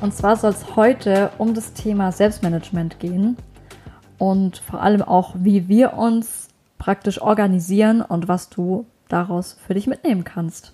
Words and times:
Und 0.00 0.14
zwar 0.14 0.36
soll 0.36 0.52
es 0.52 0.76
heute 0.76 1.30
um 1.36 1.52
das 1.52 1.74
Thema 1.74 2.10
Selbstmanagement 2.10 2.98
gehen 3.00 3.36
und 4.18 4.56
vor 4.58 4.80
allem 4.80 5.02
auch, 5.02 5.34
wie 5.36 5.68
wir 5.68 5.94
uns 5.94 6.48
praktisch 6.78 7.20
organisieren 7.20 8.00
und 8.00 8.26
was 8.26 8.48
du 8.48 8.86
daraus 9.08 9.58
für 9.66 9.74
dich 9.74 9.86
mitnehmen 9.86 10.24
kannst. 10.24 10.72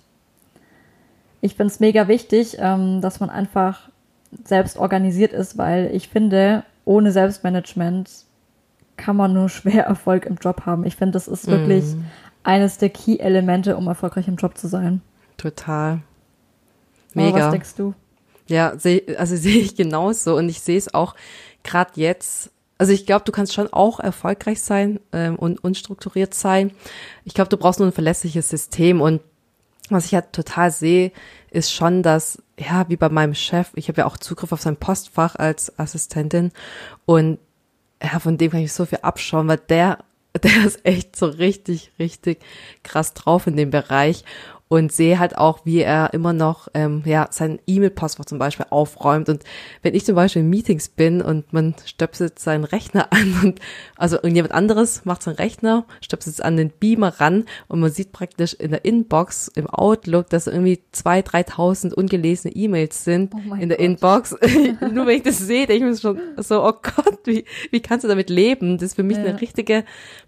Ich 1.41 1.55
finde 1.55 1.73
es 1.73 1.79
mega 1.81 2.07
wichtig, 2.07 2.55
ähm, 2.59 3.01
dass 3.01 3.19
man 3.19 3.29
einfach 3.29 3.89
selbst 4.45 4.77
organisiert 4.77 5.33
ist, 5.33 5.57
weil 5.57 5.89
ich 5.93 6.07
finde, 6.07 6.63
ohne 6.85 7.11
Selbstmanagement 7.11 8.09
kann 8.95 9.17
man 9.17 9.33
nur 9.33 9.49
schwer 9.49 9.85
Erfolg 9.85 10.25
im 10.25 10.35
Job 10.35 10.65
haben. 10.65 10.85
Ich 10.85 10.95
finde, 10.95 11.13
das 11.13 11.27
ist 11.27 11.47
wirklich 11.47 11.83
mm. 11.83 12.01
eines 12.43 12.77
der 12.77 12.89
Key-Elemente, 12.89 13.75
um 13.75 13.87
erfolgreich 13.87 14.29
im 14.29 14.37
Job 14.37 14.57
zu 14.57 14.67
sein. 14.67 15.01
Total. 15.35 15.99
Mega. 17.13 17.29
Aber 17.29 17.45
was 17.45 17.51
denkst 17.51 17.75
du? 17.75 17.93
Ja, 18.47 18.77
seh, 18.77 19.03
also 19.17 19.35
sehe 19.37 19.59
ich 19.59 19.75
genauso 19.75 20.35
und 20.35 20.49
ich 20.49 20.61
sehe 20.61 20.77
es 20.77 20.93
auch 20.93 21.15
gerade 21.63 21.91
jetzt. 21.95 22.51
Also 22.77 22.93
ich 22.93 23.05
glaube, 23.05 23.25
du 23.25 23.31
kannst 23.31 23.53
schon 23.53 23.71
auch 23.73 23.99
erfolgreich 23.99 24.61
sein 24.61 24.99
ähm, 25.11 25.35
und 25.35 25.63
unstrukturiert 25.63 26.33
sein. 26.33 26.71
Ich 27.25 27.33
glaube, 27.33 27.49
du 27.49 27.57
brauchst 27.57 27.79
nur 27.79 27.87
ein 27.87 27.93
verlässliches 27.93 28.49
System 28.49 29.01
und 29.01 29.21
was 29.89 30.05
ich 30.05 30.13
halt 30.13 30.33
total 30.33 30.69
sehe, 30.69 31.11
ist 31.49 31.71
schon, 31.71 32.03
dass, 32.03 32.41
ja, 32.59 32.87
wie 32.89 32.97
bei 32.97 33.09
meinem 33.09 33.35
Chef, 33.35 33.69
ich 33.75 33.87
habe 33.87 34.01
ja 34.01 34.05
auch 34.05 34.17
Zugriff 34.17 34.51
auf 34.51 34.61
sein 34.61 34.75
Postfach 34.75 35.35
als 35.35 35.77
Assistentin 35.79 36.51
und 37.05 37.39
ja, 38.01 38.19
von 38.19 38.37
dem 38.37 38.51
kann 38.51 38.59
ich 38.59 38.73
so 38.73 38.85
viel 38.85 38.99
abschauen, 39.01 39.47
weil 39.47 39.57
der, 39.57 39.99
der 40.43 40.65
ist 40.65 40.85
echt 40.85 41.15
so 41.15 41.25
richtig, 41.25 41.91
richtig 41.99 42.39
krass 42.83 43.13
drauf 43.13 43.47
in 43.47 43.57
dem 43.57 43.71
Bereich 43.71 44.23
und 44.69 44.91
sehe 44.91 45.19
halt 45.19 45.37
auch, 45.37 45.65
wie 45.65 45.79
er 45.79 46.13
immer 46.13 46.33
noch 46.33 46.67
ähm, 46.73 47.03
ja 47.05 47.27
sein 47.31 47.59
E-Mail-Postfach 47.67 48.25
zum 48.25 48.37
Beispiel 48.37 48.65
aufräumt. 48.69 49.29
Und 49.29 49.43
wenn 49.81 49.95
ich 49.95 50.05
zum 50.05 50.15
Beispiel 50.15 50.41
in 50.41 50.49
Meetings 50.49 50.89
bin 50.89 51.21
und 51.21 51.53
man 51.53 51.75
stöpselt 51.85 52.39
seinen 52.39 52.63
Rechner 52.63 53.07
an 53.11 53.39
und 53.43 53.59
also 53.95 54.17
irgendjemand 54.17 54.53
anderes 54.53 55.05
macht 55.05 55.23
seinen 55.23 55.35
Rechner, 55.35 55.85
stöpselt 56.01 56.35
es 56.35 56.41
an 56.41 56.57
den 56.57 56.69
Beamer 56.69 57.19
ran 57.19 57.45
und 57.67 57.79
man 57.79 57.91
sieht 57.91 58.11
praktisch 58.11 58.53
in 58.53 58.71
der 58.71 58.83
Inbox 58.83 59.47
im 59.55 59.67
Outlook, 59.67 60.29
dass 60.29 60.47
irgendwie 60.47 60.81
zwei, 60.91 61.21
dreitausend 61.21 61.93
ungelesene 61.93 62.53
E-Mails 62.55 63.03
sind 63.03 63.33
oh 63.33 63.55
in 63.55 63.69
der 63.69 63.77
Gott. 63.77 63.85
Inbox. 63.85 64.35
Nur 64.93 65.07
wenn 65.07 65.17
ich 65.17 65.23
das 65.23 65.37
sehe, 65.37 65.65
denke 65.65 65.85
ich 65.85 65.91
mir 65.91 65.97
schon 65.97 66.19
so, 66.37 66.63
oh 66.63 66.73
Gott, 66.81 67.19
wie, 67.25 67.45
wie 67.71 67.79
kannst 67.81 68.03
du 68.03 68.07
damit 68.07 68.29
leben? 68.29 68.77
Das 68.77 68.87
ist 68.87 68.95
für 68.95 69.03
mich 69.03 69.17
ja. 69.17 69.23
eine 69.23 69.39
richtige 69.39 69.85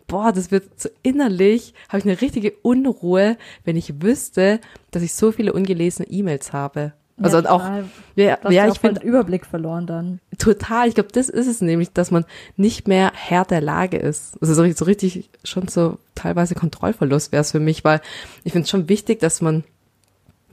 boah, 0.10 0.34
das 0.34 0.52
wird 0.52 0.78
so 0.78 0.90
innerlich, 1.02 1.74
habe 1.88 2.00
ich 2.00 2.06
eine 2.06 2.20
richtige 2.20 2.52
Unruhe, 2.62 3.38
wenn 3.64 3.78
ich 3.78 4.02
wüsste, 4.02 4.29
dass 4.32 5.04
ich 5.04 5.14
so 5.14 5.32
viele 5.32 5.54
ungelesene 5.54 6.08
E-Mails 6.10 6.54
habe. 6.54 6.94
Also 7.22 7.40
ja, 7.40 7.50
auch, 7.50 7.70
ja, 8.16 8.38
ja 8.50 8.68
ich 8.68 8.80
finde 8.80 9.02
Überblick 9.02 9.46
verloren 9.46 9.86
dann. 9.86 10.20
Total, 10.38 10.88
ich 10.88 10.96
glaube, 10.96 11.10
das 11.12 11.28
ist 11.28 11.48
es 11.48 11.60
nämlich, 11.62 11.92
dass 11.92 12.12
man 12.12 12.26
nicht 12.56 12.88
mehr 12.88 13.12
Herr 13.14 13.44
der 13.44 13.62
Lage 13.62 13.98
ist. 13.98 14.38
Also 14.42 14.54
so, 14.54 14.72
so 14.72 14.86
richtig 14.86 15.30
schon 15.44 15.68
so 15.68 15.98
teilweise 16.16 16.56
Kontrollverlust 16.56 17.32
wäre 17.32 17.42
es 17.42 17.52
für 17.52 17.60
mich, 17.60 17.84
weil 17.84 18.02
ich 18.44 18.54
finde 18.54 18.64
es 18.64 18.70
schon 18.70 18.88
wichtig, 18.88 19.20
dass 19.20 19.42
man, 19.42 19.66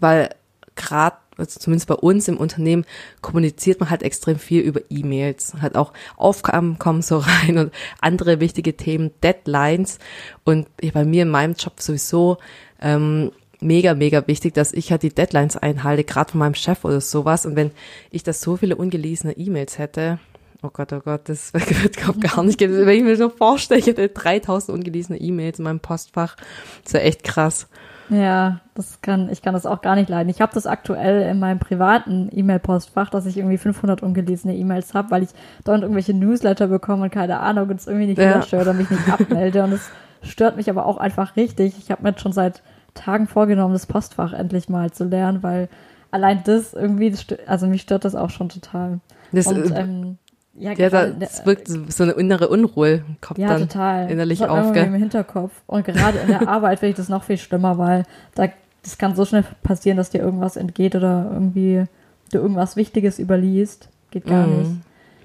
weil 0.00 0.30
gerade 0.74 1.16
also 1.38 1.60
zumindest 1.60 1.88
bei 1.88 1.94
uns 1.94 2.28
im 2.28 2.38
Unternehmen, 2.38 2.84
kommuniziert 3.20 3.80
man 3.80 3.90
halt 3.90 4.02
extrem 4.02 4.38
viel 4.38 4.62
über 4.62 4.80
E-Mails. 4.88 5.54
Halt 5.60 5.76
auch 5.76 5.92
Aufgaben 6.16 6.78
kommen 6.78 7.02
so 7.02 7.18
rein 7.42 7.58
und 7.58 7.72
andere 8.00 8.40
wichtige 8.40 8.76
Themen, 8.76 9.10
Deadlines. 9.22 9.98
Und 10.44 10.66
bei 10.92 11.04
mir 11.04 11.22
in 11.22 11.30
meinem 11.30 11.54
Job 11.54 11.80
sowieso 11.80 12.38
ähm, 12.80 13.32
mega, 13.60 13.94
mega 13.94 14.26
wichtig, 14.26 14.54
dass 14.54 14.72
ich 14.72 14.90
halt 14.90 15.02
die 15.02 15.14
Deadlines 15.14 15.56
einhalte, 15.56 16.04
gerade 16.04 16.32
von 16.32 16.40
meinem 16.40 16.54
Chef 16.54 16.84
oder 16.84 17.00
sowas. 17.00 17.46
Und 17.46 17.56
wenn 17.56 17.70
ich 18.10 18.22
da 18.22 18.32
so 18.32 18.56
viele 18.56 18.76
ungelesene 18.76 19.36
E-Mails 19.36 19.78
hätte, 19.78 20.18
oh 20.62 20.70
Gott, 20.72 20.92
oh 20.92 21.00
Gott, 21.00 21.28
das 21.28 21.52
wird 21.54 21.96
glaub, 21.96 22.20
gar 22.20 22.42
nicht 22.42 22.58
gehen. 22.58 22.72
Wenn 22.72 22.98
ich 22.98 23.04
mir 23.04 23.16
so 23.16 23.28
vorstelle, 23.28 23.80
ich 23.80 23.86
hätte 23.86 24.08
3000 24.08 24.76
ungelesene 24.76 25.18
E-Mails 25.18 25.58
in 25.58 25.64
meinem 25.64 25.80
Postfach, 25.80 26.36
das 26.84 26.94
wäre 26.94 27.04
echt 27.04 27.24
krass. 27.24 27.68
Ja, 28.08 28.60
das 28.74 29.00
kann, 29.00 29.28
ich 29.30 29.42
kann 29.42 29.54
das 29.54 29.66
auch 29.66 29.80
gar 29.80 29.96
nicht 29.96 30.08
leiden. 30.08 30.28
Ich 30.28 30.40
habe 30.40 30.54
das 30.54 30.66
aktuell 30.66 31.28
in 31.28 31.40
meinem 31.40 31.58
privaten 31.58 32.28
E-Mail-Postfach, 32.32 33.10
dass 33.10 33.26
ich 33.26 33.36
irgendwie 33.36 33.58
500 33.58 34.02
ungelesene 34.02 34.54
E-Mails 34.54 34.94
habe, 34.94 35.10
weil 35.10 35.24
ich 35.24 35.30
dort 35.64 35.82
irgendwelche 35.82 36.14
Newsletter 36.14 36.68
bekomme 36.68 37.04
und 37.04 37.10
keine 37.10 37.40
Ahnung 37.40 37.68
und 37.68 37.80
es 37.80 37.88
irgendwie 37.88 38.06
nicht 38.06 38.18
ja. 38.18 38.36
lösche 38.36 38.60
oder 38.60 38.74
mich 38.74 38.90
nicht 38.90 39.08
abmelde. 39.10 39.64
Und 39.64 39.72
es 39.72 39.90
stört 40.22 40.56
mich 40.56 40.70
aber 40.70 40.86
auch 40.86 40.98
einfach 40.98 41.34
richtig. 41.34 41.74
Ich 41.78 41.90
habe 41.90 42.04
mir 42.04 42.16
schon 42.16 42.32
seit 42.32 42.62
Tagen 42.96 43.26
vorgenommen, 43.26 43.72
das 43.72 43.86
Postfach 43.86 44.32
endlich 44.32 44.68
mal 44.68 44.90
zu 44.90 45.04
lernen, 45.04 45.42
weil 45.42 45.68
allein 46.10 46.42
das 46.44 46.74
irgendwie, 46.74 47.14
also 47.46 47.66
mich 47.66 47.82
stört 47.82 48.04
das 48.04 48.14
auch 48.14 48.30
schon 48.30 48.48
total. 48.48 49.00
Das, 49.32 49.46
und, 49.46 49.70
äh, 49.70 49.80
ähm, 49.80 50.18
ja, 50.54 50.72
ja 50.72 50.88
da, 50.88 51.06
das 51.08 51.44
wirkt 51.44 51.68
so 51.68 52.02
eine 52.02 52.12
innere 52.12 52.48
Unruhe, 52.48 53.02
kommt 53.20 53.38
ja, 53.38 53.48
dann 53.48 53.68
total. 53.68 54.10
innerlich 54.10 54.38
das 54.40 54.48
auf. 54.48 54.72
Gell? 54.72 54.86
im 54.86 54.94
Hinterkopf. 54.94 55.52
Und 55.66 55.84
gerade 55.84 56.18
in 56.18 56.28
der 56.28 56.48
Arbeit 56.48 56.80
finde 56.80 56.90
ich 56.90 56.96
das 56.96 57.08
noch 57.08 57.24
viel 57.24 57.38
schlimmer, 57.38 57.78
weil 57.78 58.04
da, 58.34 58.48
das 58.82 58.98
kann 58.98 59.14
so 59.14 59.24
schnell 59.24 59.44
passieren, 59.62 59.96
dass 59.96 60.10
dir 60.10 60.20
irgendwas 60.20 60.56
entgeht 60.56 60.94
oder 60.94 61.30
irgendwie 61.32 61.84
du 62.32 62.38
irgendwas 62.38 62.76
Wichtiges 62.76 63.18
überliest. 63.18 63.88
Geht 64.10 64.26
gar 64.26 64.46
mm, 64.46 64.58
nicht. 64.58 64.70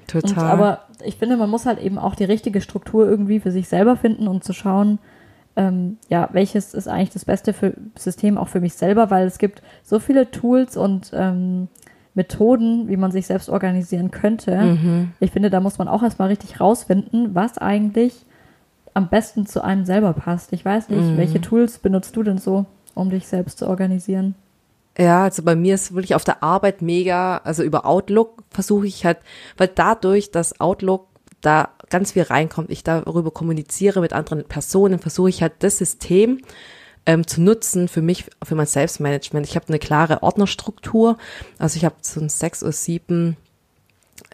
Total. 0.07 0.43
Und, 0.43 0.51
aber 0.51 0.81
ich 1.05 1.15
finde, 1.15 1.37
man 1.37 1.49
muss 1.49 1.65
halt 1.65 1.79
eben 1.79 1.97
auch 1.97 2.15
die 2.15 2.25
richtige 2.25 2.61
Struktur 2.61 3.07
irgendwie 3.07 3.39
für 3.39 3.51
sich 3.51 3.67
selber 3.67 3.95
finden 3.95 4.27
und 4.27 4.43
zu 4.43 4.53
schauen, 4.53 4.99
ähm, 5.55 5.97
ja, 6.09 6.29
welches 6.31 6.73
ist 6.73 6.87
eigentlich 6.87 7.11
das 7.11 7.25
beste 7.25 7.53
für 7.53 7.73
System 7.97 8.37
auch 8.37 8.47
für 8.47 8.61
mich 8.61 8.73
selber, 8.73 9.09
weil 9.09 9.27
es 9.27 9.37
gibt 9.37 9.61
so 9.83 9.99
viele 9.99 10.31
Tools 10.31 10.77
und 10.77 11.11
ähm, 11.13 11.67
Methoden, 12.13 12.87
wie 12.87 12.97
man 12.97 13.11
sich 13.11 13.27
selbst 13.27 13.49
organisieren 13.49 14.11
könnte. 14.11 14.59
Mhm. 14.59 15.11
Ich 15.19 15.31
finde, 15.31 15.49
da 15.49 15.59
muss 15.59 15.77
man 15.77 15.87
auch 15.87 16.03
erstmal 16.03 16.29
richtig 16.29 16.59
rausfinden, 16.59 17.35
was 17.35 17.57
eigentlich 17.57 18.25
am 18.93 19.09
besten 19.09 19.45
zu 19.45 19.63
einem 19.63 19.85
selber 19.85 20.13
passt. 20.13 20.51
Ich 20.51 20.65
weiß 20.65 20.89
nicht, 20.89 21.01
mhm. 21.01 21.17
welche 21.17 21.39
Tools 21.39 21.79
benutzt 21.79 22.15
du 22.15 22.23
denn 22.23 22.37
so, 22.37 22.65
um 22.93 23.09
dich 23.09 23.27
selbst 23.27 23.59
zu 23.59 23.67
organisieren? 23.67 24.35
Ja, 24.97 25.23
also 25.23 25.43
bei 25.43 25.55
mir 25.55 25.75
ist 25.75 25.93
wirklich 25.93 26.15
auf 26.15 26.25
der 26.25 26.43
Arbeit 26.43 26.81
mega, 26.81 27.37
also 27.37 27.63
über 27.63 27.85
Outlook 27.85 28.43
versuche 28.49 28.87
ich 28.87 29.05
halt, 29.05 29.19
weil 29.57 29.69
dadurch, 29.73 30.31
dass 30.31 30.59
Outlook 30.59 31.07
da 31.41 31.69
ganz 31.89 32.13
viel 32.13 32.23
reinkommt, 32.23 32.69
ich 32.69 32.83
darüber 32.83 33.31
kommuniziere 33.31 34.01
mit 34.01 34.13
anderen 34.13 34.45
Personen, 34.45 34.99
versuche 34.99 35.29
ich 35.29 35.41
halt 35.41 35.53
das 35.59 35.77
System 35.77 36.41
ähm, 37.05 37.25
zu 37.27 37.41
nutzen 37.41 37.87
für 37.87 38.01
mich, 38.01 38.25
für 38.43 38.55
mein 38.55 38.67
Selbstmanagement. 38.67 39.47
Ich 39.47 39.55
habe 39.55 39.67
eine 39.67 39.79
klare 39.79 40.23
Ordnerstruktur. 40.23 41.17
Also 41.57 41.77
ich 41.77 41.85
habe 41.85 41.95
so 42.01 42.19
ein 42.19 42.29
sechs 42.29 42.63
oder 42.63 42.71
sieben 42.71 43.37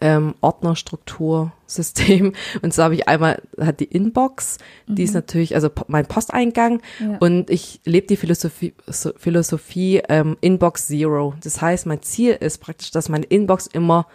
ähm, 0.00 0.34
Ordnerstruktursystem. 0.40 2.34
Und 2.62 2.74
so 2.74 2.82
habe 2.82 2.94
ich 2.94 3.08
einmal 3.08 3.42
hat 3.58 3.80
die 3.80 3.84
Inbox, 3.84 4.58
mhm. 4.86 4.94
die 4.94 5.02
ist 5.02 5.10
mhm. 5.10 5.16
natürlich, 5.16 5.54
also 5.54 5.70
mein 5.86 6.06
Posteingang. 6.06 6.82
Ja. 7.00 7.16
Und 7.18 7.50
ich 7.50 7.80
lebe 7.84 8.06
die 8.06 8.16
Philosophie, 8.16 8.74
so, 8.86 9.12
Philosophie 9.16 10.02
ähm, 10.08 10.36
Inbox 10.40 10.88
Zero. 10.88 11.34
Das 11.42 11.60
heißt, 11.60 11.86
mein 11.86 12.02
Ziel 12.02 12.32
ist 12.32 12.58
praktisch, 12.58 12.90
dass 12.90 13.08
meine 13.08 13.26
Inbox 13.26 13.66
immer 13.66 14.06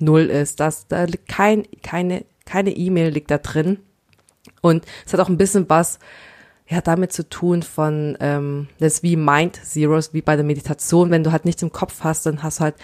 null 0.00 0.22
ist. 0.22 0.60
Dass 0.60 0.86
da 0.88 1.04
liegt 1.04 1.28
kein, 1.28 1.64
keine, 1.82 2.24
keine 2.44 2.70
E-Mail 2.70 3.10
liegt 3.10 3.30
da 3.30 3.38
drin. 3.38 3.78
Und 4.60 4.84
es 5.06 5.12
hat 5.12 5.20
auch 5.20 5.28
ein 5.28 5.38
bisschen 5.38 5.68
was 5.68 5.98
ja 6.68 6.80
damit 6.80 7.12
zu 7.12 7.28
tun 7.28 7.62
von 7.62 8.16
ähm, 8.20 8.68
das 8.78 9.02
wie 9.02 9.16
Mind 9.16 9.56
Zeros, 9.56 10.14
wie 10.14 10.22
bei 10.22 10.36
der 10.36 10.44
Meditation. 10.44 11.10
Wenn 11.10 11.24
du 11.24 11.32
halt 11.32 11.44
nichts 11.44 11.62
im 11.62 11.72
Kopf 11.72 12.04
hast, 12.04 12.26
dann 12.26 12.42
hast 12.42 12.60
du 12.60 12.64
halt 12.64 12.76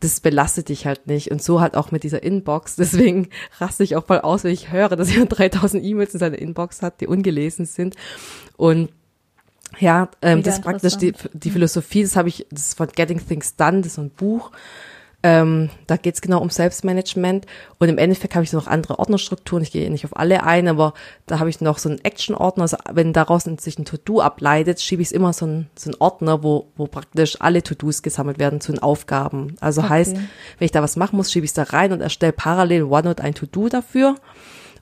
das 0.00 0.20
belastet 0.20 0.70
dich 0.70 0.86
halt 0.86 1.06
nicht. 1.06 1.30
Und 1.30 1.42
so 1.42 1.60
halt 1.60 1.76
auch 1.76 1.90
mit 1.90 2.02
dieser 2.02 2.22
Inbox. 2.22 2.76
Deswegen 2.76 3.28
raste 3.58 3.84
ich 3.84 3.96
auch 3.96 4.06
voll 4.06 4.18
aus, 4.18 4.44
wenn 4.44 4.52
ich 4.52 4.72
höre, 4.72 4.96
dass 4.96 5.12
jemand 5.12 5.30
3000 5.38 5.84
E-Mails 5.84 6.14
in 6.14 6.20
seiner 6.20 6.38
Inbox 6.38 6.82
hat, 6.82 7.00
die 7.00 7.06
ungelesen 7.06 7.66
sind. 7.66 7.96
Und 8.56 8.90
ja, 9.78 10.10
ähm, 10.20 10.42
das 10.42 10.56
ist 10.56 10.64
praktisch 10.64 10.96
die, 10.96 11.12
die 11.32 11.50
Philosophie, 11.50 12.02
das 12.02 12.16
habe 12.16 12.28
ich, 12.28 12.46
das 12.50 12.68
ist 12.68 12.76
von 12.76 12.88
Getting 12.88 13.24
Things 13.24 13.54
Done, 13.54 13.78
das 13.78 13.88
ist 13.88 13.94
so 13.94 14.02
ein 14.02 14.10
Buch. 14.10 14.50
Ähm, 15.22 15.68
da 15.86 15.96
geht's 15.96 16.22
genau 16.22 16.40
um 16.40 16.48
Selbstmanagement 16.48 17.44
und 17.78 17.88
im 17.90 17.98
Endeffekt 17.98 18.34
habe 18.34 18.44
ich 18.44 18.54
noch 18.54 18.66
andere 18.66 18.98
Ordnerstrukturen. 18.98 19.62
Ich 19.62 19.70
gehe 19.70 19.90
nicht 19.90 20.06
auf 20.06 20.16
alle 20.16 20.44
ein, 20.44 20.66
aber 20.66 20.94
da 21.26 21.38
habe 21.38 21.50
ich 21.50 21.60
noch 21.60 21.76
so 21.76 21.90
einen 21.90 22.02
Action-Ordner. 22.02 22.62
Also 22.62 22.78
wenn 22.90 23.12
daraus 23.12 23.44
sich 23.44 23.78
ein 23.78 23.84
To-Do 23.84 24.22
ableitet, 24.22 24.80
schiebe 24.80 25.02
ich 25.02 25.12
immer 25.12 25.34
so 25.34 25.44
einen, 25.44 25.68
so 25.76 25.90
einen 25.90 26.00
Ordner, 26.00 26.42
wo, 26.42 26.68
wo 26.76 26.86
praktisch 26.86 27.36
alle 27.40 27.62
To-Dos 27.62 28.02
gesammelt 28.02 28.38
werden 28.38 28.62
zu 28.62 28.72
den 28.72 28.82
Aufgaben. 28.82 29.56
Also 29.60 29.82
okay. 29.82 29.90
heißt, 29.90 30.16
wenn 30.16 30.64
ich 30.64 30.72
da 30.72 30.82
was 30.82 30.96
machen 30.96 31.16
muss, 31.16 31.30
schiebe 31.30 31.44
ich 31.44 31.52
da 31.52 31.64
rein 31.64 31.92
und 31.92 32.00
erstelle 32.00 32.32
parallel 32.32 32.84
OneNote 32.84 33.22
ein 33.22 33.34
To-Do 33.34 33.68
dafür. 33.68 34.16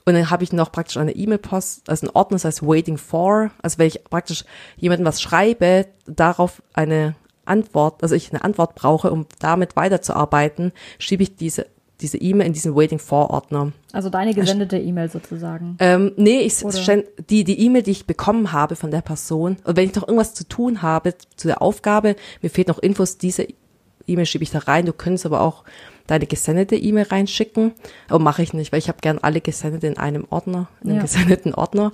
Und 0.05 0.13
dann 0.13 0.29
habe 0.29 0.43
ich 0.43 0.53
noch 0.53 0.71
praktisch 0.71 0.97
eine 0.97 1.11
E-Mail-Post, 1.11 1.89
also 1.89 2.07
ein 2.07 2.15
Ordner, 2.15 2.35
das 2.35 2.45
heißt 2.45 2.63
Waiting 2.63 2.97
for. 2.97 3.51
Also 3.61 3.77
wenn 3.77 3.87
ich 3.87 4.03
praktisch 4.05 4.45
jemandem 4.77 5.05
was 5.05 5.21
schreibe, 5.21 5.87
darauf 6.07 6.63
eine 6.73 7.15
Antwort, 7.49 8.03
also 8.03 8.15
ich 8.15 8.31
eine 8.31 8.43
Antwort 8.43 8.75
brauche, 8.75 9.11
um 9.11 9.25
damit 9.39 9.75
weiterzuarbeiten, 9.75 10.71
schiebe 10.97 11.23
ich 11.23 11.35
diese 11.35 11.65
diese 12.01 12.17
E-Mail 12.17 12.47
in 12.47 12.53
diesen 12.53 12.75
Waiting 12.75 12.99
for 12.99 13.29
Ordner. 13.29 13.73
Also 13.91 14.09
deine 14.09 14.33
gesendete 14.33 14.77
E-Mail 14.77 15.09
sozusagen. 15.09 15.75
Ähm, 15.79 16.13
nee, 16.15 16.39
ich 16.39 16.55
die 17.29 17.43
die 17.43 17.59
E-Mail, 17.59 17.83
die 17.83 17.91
ich 17.91 18.05
bekommen 18.05 18.53
habe 18.53 18.75
von 18.75 18.91
der 18.91 19.01
Person. 19.01 19.57
Und 19.65 19.75
wenn 19.75 19.89
ich 19.89 19.95
noch 19.95 20.07
irgendwas 20.07 20.33
zu 20.33 20.47
tun 20.47 20.81
habe 20.81 21.15
zu 21.35 21.47
der 21.47 21.61
Aufgabe, 21.61 22.15
mir 22.41 22.49
fehlt 22.49 22.69
noch 22.69 22.79
Infos, 22.79 23.17
diese 23.17 23.47
E-Mail 24.07 24.25
schiebe 24.25 24.43
ich 24.43 24.51
da 24.51 24.59
rein. 24.59 24.85
Du 24.85 24.93
könntest 24.93 25.25
aber 25.25 25.41
auch 25.41 25.63
deine 26.07 26.25
gesendete 26.25 26.75
E-Mail 26.75 27.05
reinschicken. 27.05 27.73
Aber 28.07 28.19
mache 28.19 28.41
ich 28.41 28.53
nicht, 28.53 28.71
weil 28.71 28.79
ich 28.79 28.87
habe 28.87 28.99
gern 29.01 29.19
alle 29.19 29.41
gesendete 29.41 29.87
in 29.87 29.97
einem 29.97 30.25
Ordner, 30.29 30.69
in 30.81 30.89
einem 30.89 30.97
ja. 30.97 31.03
gesendeten 31.03 31.53
Ordner. 31.53 31.91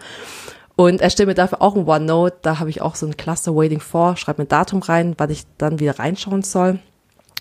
Und 0.75 1.00
erstelle 1.00 1.27
mir 1.27 1.36
dafür 1.36 1.62
auch 1.62 1.75
ein 1.75 1.88
OneNote. 1.88 2.38
Da 2.42 2.60
habe 2.60 2.69
ich 2.69 2.81
auch 2.81 2.95
so 2.95 3.06
ein 3.06 3.16
Cluster 3.16 3.56
Waiting 3.56 3.80
for, 3.80 4.18
schreibe 4.18 4.42
mir 4.42 4.45
ein 4.45 4.50
Datum 4.50 4.81
rein, 4.81 5.16
wann 5.18 5.30
ich 5.30 5.44
dann 5.57 5.80
wieder 5.80 6.00
reinschauen 6.00 6.44
soll. 6.44 6.80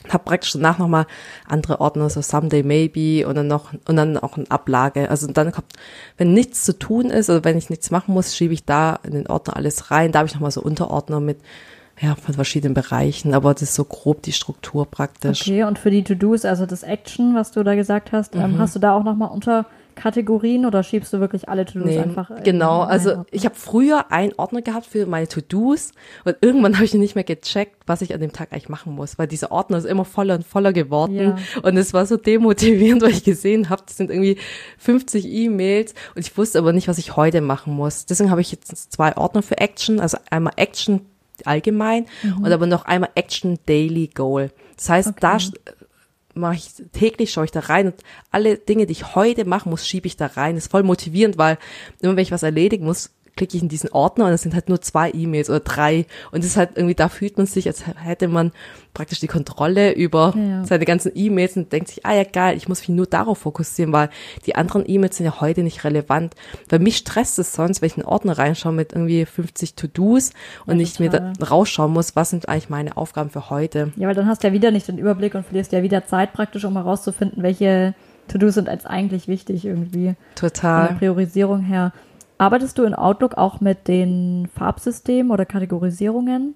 Hab 0.09 0.27
praktisch 0.27 0.53
danach 0.53 0.79
nochmal 0.79 1.07
andere 1.49 1.81
Ordner, 1.81 2.11
so 2.11 2.21
Someday 2.21 2.63
Maybe 2.63 3.27
und 3.27 3.37
dann 3.37 3.47
noch 3.47 3.73
und 3.89 3.97
dann 3.97 4.19
auch 4.19 4.37
eine 4.37 4.51
Ablage. 4.51 5.09
Also 5.09 5.27
dann 5.27 5.51
kommt, 5.51 5.67
wenn 6.19 6.35
nichts 6.35 6.65
zu 6.65 6.79
tun 6.79 7.07
ist 7.07 7.31
oder 7.31 7.43
wenn 7.43 7.57
ich 7.57 7.71
nichts 7.71 7.91
machen 7.91 8.13
muss, 8.13 8.37
schiebe 8.37 8.53
ich 8.53 8.65
da 8.65 8.99
in 9.03 9.13
den 9.13 9.27
Ordner 9.27 9.57
alles 9.57 9.91
rein. 9.91 10.13
Da 10.13 10.19
habe 10.19 10.29
ich 10.29 10.35
nochmal 10.35 10.51
so 10.51 10.61
Unterordner 10.61 11.21
mit 11.21 11.39
ja, 12.01 12.17
von 12.17 12.35
verschiedenen 12.35 12.75
Bereichen, 12.75 13.35
aber 13.35 13.53
das 13.53 13.63
ist 13.63 13.75
so 13.75 13.85
grob 13.85 14.23
die 14.23 14.33
Struktur 14.33 14.85
praktisch. 14.85 15.43
Okay, 15.43 15.65
und 15.65 15.79
für 15.79 15.91
die 15.91 16.03
To-Dos, 16.03 16.45
also 16.45 16.67
das 16.67 16.83
Action, 16.83 17.35
was 17.35 17.53
du 17.53 17.63
da 17.63 17.75
gesagt 17.75 18.13
hast, 18.13 18.35
ähm, 18.35 18.55
mhm. 18.55 18.59
hast 18.59 18.75
du 18.75 18.81
da 18.81 18.95
auch 18.95 19.05
nochmal 19.05 19.31
unter 19.31 19.67
Kategorien 19.95 20.67
oder 20.67 20.83
schiebst 20.83 21.13
du 21.13 21.21
wirklich 21.21 21.49
alle 21.49 21.65
To-Dos 21.65 21.87
nee, 21.87 21.99
einfach? 21.99 22.31
Genau, 22.43 22.83
also 22.83 23.25
ich 23.31 23.45
habe 23.45 23.55
früher 23.55 24.11
einen 24.13 24.33
Ordner 24.37 24.63
gehabt 24.63 24.87
für 24.87 25.07
meine 25.07 25.29
To-Dos 25.29 25.93
und 26.25 26.37
irgendwann 26.41 26.75
habe 26.75 26.85
ich 26.85 26.95
nicht 26.95 27.15
mehr 27.15 27.25
gecheckt, 27.25 27.77
was 27.87 28.03
ich 28.03 28.15
an 28.15 28.21
dem 28.21 28.33
Tag 28.33 28.53
eigentlich 28.53 28.69
machen 28.69 28.95
muss, 28.95 29.19
weil 29.19 29.27
dieser 29.27 29.51
Ordner 29.51 29.79
ist 29.79 29.85
immer 29.85 30.05
voller 30.05 30.35
und 30.37 30.47
voller 30.47 30.73
geworden 30.73 31.15
ja. 31.17 31.37
und 31.63 31.77
es 31.77 31.93
war 31.95 32.07
so 32.07 32.17
demotivierend, 32.17 33.03
weil 33.03 33.11
ich 33.11 33.25
gesehen 33.25 33.71
habe, 33.71 33.83
das 33.87 33.97
sind 33.97 34.11
irgendwie 34.11 34.39
50 34.79 35.27
E-Mails 35.27 35.95
und 36.15 36.21
ich 36.21 36.37
wusste 36.37 36.59
aber 36.59 36.73
nicht, 36.73 36.89
was 36.89 36.99
ich 36.99 37.17
heute 37.17 37.41
machen 37.41 37.75
muss. 37.75 38.07
Deswegen 38.07 38.31
habe 38.31 38.41
ich 38.41 38.51
jetzt 38.53 38.93
zwei 38.93 39.17
Ordner 39.17 39.43
für 39.43 39.59
Action, 39.59 40.01
also 40.01 40.19
einmal 40.31 40.55
Action 40.57 41.03
allgemein 41.45 42.07
mhm. 42.23 42.45
und 42.45 42.53
aber 42.53 42.67
noch 42.67 42.85
einmal 42.85 43.11
Action 43.15 43.59
Daily 43.67 44.09
Goal. 44.09 44.51
Das 44.77 44.89
heißt, 44.89 45.09
okay. 45.09 45.19
da 45.21 45.39
mache 46.35 46.57
ich 46.57 46.71
täglich, 46.93 47.33
schaue 47.33 47.45
ich 47.45 47.51
da 47.51 47.61
rein 47.61 47.87
und 47.87 47.97
alle 48.31 48.57
Dinge, 48.57 48.87
die 48.87 48.93
ich 48.93 49.15
heute 49.15 49.45
machen 49.45 49.71
muss, 49.71 49.87
schiebe 49.87 50.07
ich 50.07 50.17
da 50.17 50.27
rein. 50.27 50.57
Ist 50.57 50.71
voll 50.71 50.83
motivierend, 50.83 51.39
weil 51.39 51.59
immer 52.01 52.17
wenn 52.17 52.23
ich 52.23 52.33
was 52.33 52.43
erledigen 52.43 52.85
muss, 52.85 53.11
klicke 53.37 53.57
ich 53.57 53.63
in 53.63 53.69
diesen 53.69 53.91
Ordner 53.91 54.27
und 54.27 54.33
es 54.33 54.43
sind 54.43 54.55
halt 54.55 54.69
nur 54.69 54.81
zwei 54.81 55.11
E-Mails 55.11 55.51
oder 55.51 55.61
drei. 55.61 56.07
Und 56.31 56.41
es 56.41 56.47
ist 56.47 56.57
halt 56.57 56.71
irgendwie, 56.77 56.95
da 56.95 57.09
fühlt 57.09 57.37
man 57.37 57.47
sich, 57.47 57.67
als 57.67 57.85
hätte 57.87 58.29
man 58.29 58.53
praktisch 58.93 59.21
die 59.21 59.27
Kontrolle 59.27 59.93
über 59.93 60.35
ja. 60.37 60.65
seine 60.65 60.85
ganzen 60.85 61.13
E-Mails 61.15 61.57
und 61.57 61.73
denkt 61.73 61.89
sich, 61.89 62.07
ah 62.07 62.15
ja 62.15 62.25
geil, 62.25 62.57
ich 62.57 62.69
muss 62.69 62.81
mich 62.81 62.91
nur 62.91 63.07
darauf 63.07 63.39
fokussieren, 63.39 63.93
weil 63.93 64.09
die 64.47 64.55
anderen 64.55 64.85
E-Mails 64.87 65.17
sind 65.17 65.27
ja 65.27 65.41
heute 65.41 65.63
nicht 65.63 65.85
relevant. 65.85 66.35
Weil 66.69 66.79
mich 66.79 66.99
stresst 66.99 67.39
es 67.39 67.55
sonst, 67.55 67.83
wenn 67.83 67.89
ich 67.89 67.97
in 67.97 68.05
einen 68.05 68.13
Ordner 68.13 68.39
reinschaue 68.39 68.73
mit 68.73 68.93
irgendwie 68.93 69.25
50 69.25 69.75
To-Dos 69.75 70.31
und 70.67 70.75
ja, 70.75 70.75
nicht 70.75 71.01
mir 71.01 71.11
da 71.11 71.33
rausschauen 71.45 71.93
muss, 71.93 72.15
was 72.15 72.31
sind 72.31 72.49
eigentlich 72.49 72.71
meine 72.71 72.97
Aufgaben 72.97 73.31
für 73.31 73.51
heute. 73.51 73.93
Ja, 73.97 74.07
weil 74.07 74.15
dann 74.15 74.27
hast 74.27 74.43
du 74.43 74.49
ja 74.49 74.53
wieder 74.53 74.71
nicht 74.71 74.87
den 74.87 74.99
Überblick 74.99 75.35
und 75.35 75.45
verlierst 75.45 75.73
ja 75.73 75.83
wieder 75.83 76.07
Zeit 76.07 76.33
praktisch, 76.33 76.65
um 76.65 76.75
herauszufinden, 76.75 77.43
welche 77.43 77.95
To-Dos 78.29 78.55
sind 78.55 78.69
als 78.69 78.87
eigentlich 78.87 79.29
wichtig 79.29 79.65
irgendwie. 79.65 80.15
Total. 80.35 80.87
Von 80.87 80.95
der 80.95 80.99
Priorisierung 80.99 81.61
her. 81.61 81.93
Arbeitest 82.39 82.79
du 82.79 82.85
in 82.85 82.95
Outlook 82.95 83.35
auch 83.35 83.61
mit 83.61 83.89
den 83.89 84.49
Farbsystemen 84.55 85.31
oder 85.31 85.45
Kategorisierungen? 85.45 86.55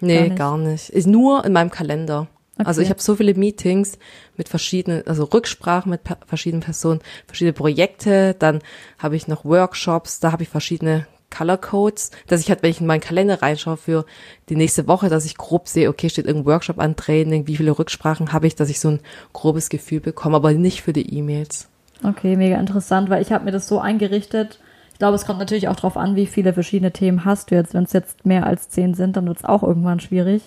Nee, 0.00 0.16
gar 0.16 0.24
nicht. 0.24 0.38
Gar 0.38 0.58
nicht. 0.58 0.88
Ist 0.90 1.06
nur 1.06 1.44
in 1.44 1.52
meinem 1.52 1.70
Kalender. 1.70 2.28
Okay. 2.58 2.66
Also 2.66 2.80
ich 2.80 2.90
habe 2.90 3.00
so 3.00 3.14
viele 3.14 3.34
Meetings 3.34 3.98
mit 4.36 4.48
verschiedenen, 4.48 5.06
also 5.06 5.24
Rücksprachen 5.24 5.90
mit 5.90 6.00
verschiedenen 6.26 6.62
Personen, 6.62 7.00
verschiedene 7.26 7.52
Projekte, 7.52 8.34
dann 8.36 8.60
habe 8.98 9.14
ich 9.14 9.28
noch 9.28 9.44
Workshops, 9.44 10.18
da 10.18 10.32
habe 10.32 10.42
ich 10.42 10.48
verschiedene 10.48 11.06
Color 11.30 11.58
Codes, 11.58 12.10
dass 12.26 12.40
ich 12.40 12.48
halt, 12.48 12.62
wenn 12.62 12.70
ich 12.70 12.80
in 12.80 12.86
meinen 12.86 13.00
Kalender 13.00 13.42
reinschaue 13.42 13.76
für 13.76 14.06
die 14.48 14.56
nächste 14.56 14.88
Woche, 14.88 15.08
dass 15.08 15.24
ich 15.24 15.36
grob 15.36 15.68
sehe, 15.68 15.88
okay, 15.88 16.08
steht 16.08 16.26
irgendein 16.26 16.52
Workshop 16.52 16.80
an, 16.80 16.96
Training, 16.96 17.46
wie 17.46 17.56
viele 17.56 17.78
Rücksprachen 17.78 18.32
habe 18.32 18.46
ich, 18.48 18.56
dass 18.56 18.70
ich 18.70 18.80
so 18.80 18.88
ein 18.88 19.00
grobes 19.32 19.68
Gefühl 19.68 20.00
bekomme, 20.00 20.36
aber 20.36 20.52
nicht 20.52 20.82
für 20.82 20.92
die 20.92 21.14
E-Mails. 21.14 21.68
Okay, 22.02 22.34
mega 22.36 22.58
interessant, 22.58 23.08
weil 23.10 23.22
ich 23.22 23.30
habe 23.30 23.44
mir 23.44 23.52
das 23.52 23.68
so 23.68 23.78
eingerichtet, 23.78 24.58
ich 24.98 25.00
glaube, 25.00 25.14
es 25.14 25.26
kommt 25.26 25.38
natürlich 25.38 25.68
auch 25.68 25.76
darauf 25.76 25.96
an, 25.96 26.16
wie 26.16 26.26
viele 26.26 26.52
verschiedene 26.52 26.90
Themen 26.90 27.24
hast 27.24 27.52
du 27.52 27.54
jetzt. 27.54 27.72
Wenn 27.72 27.84
es 27.84 27.92
jetzt 27.92 28.26
mehr 28.26 28.44
als 28.44 28.68
zehn 28.68 28.94
sind, 28.94 29.16
dann 29.16 29.28
wird 29.28 29.38
es 29.38 29.44
auch 29.44 29.62
irgendwann 29.62 30.00
schwierig. 30.00 30.42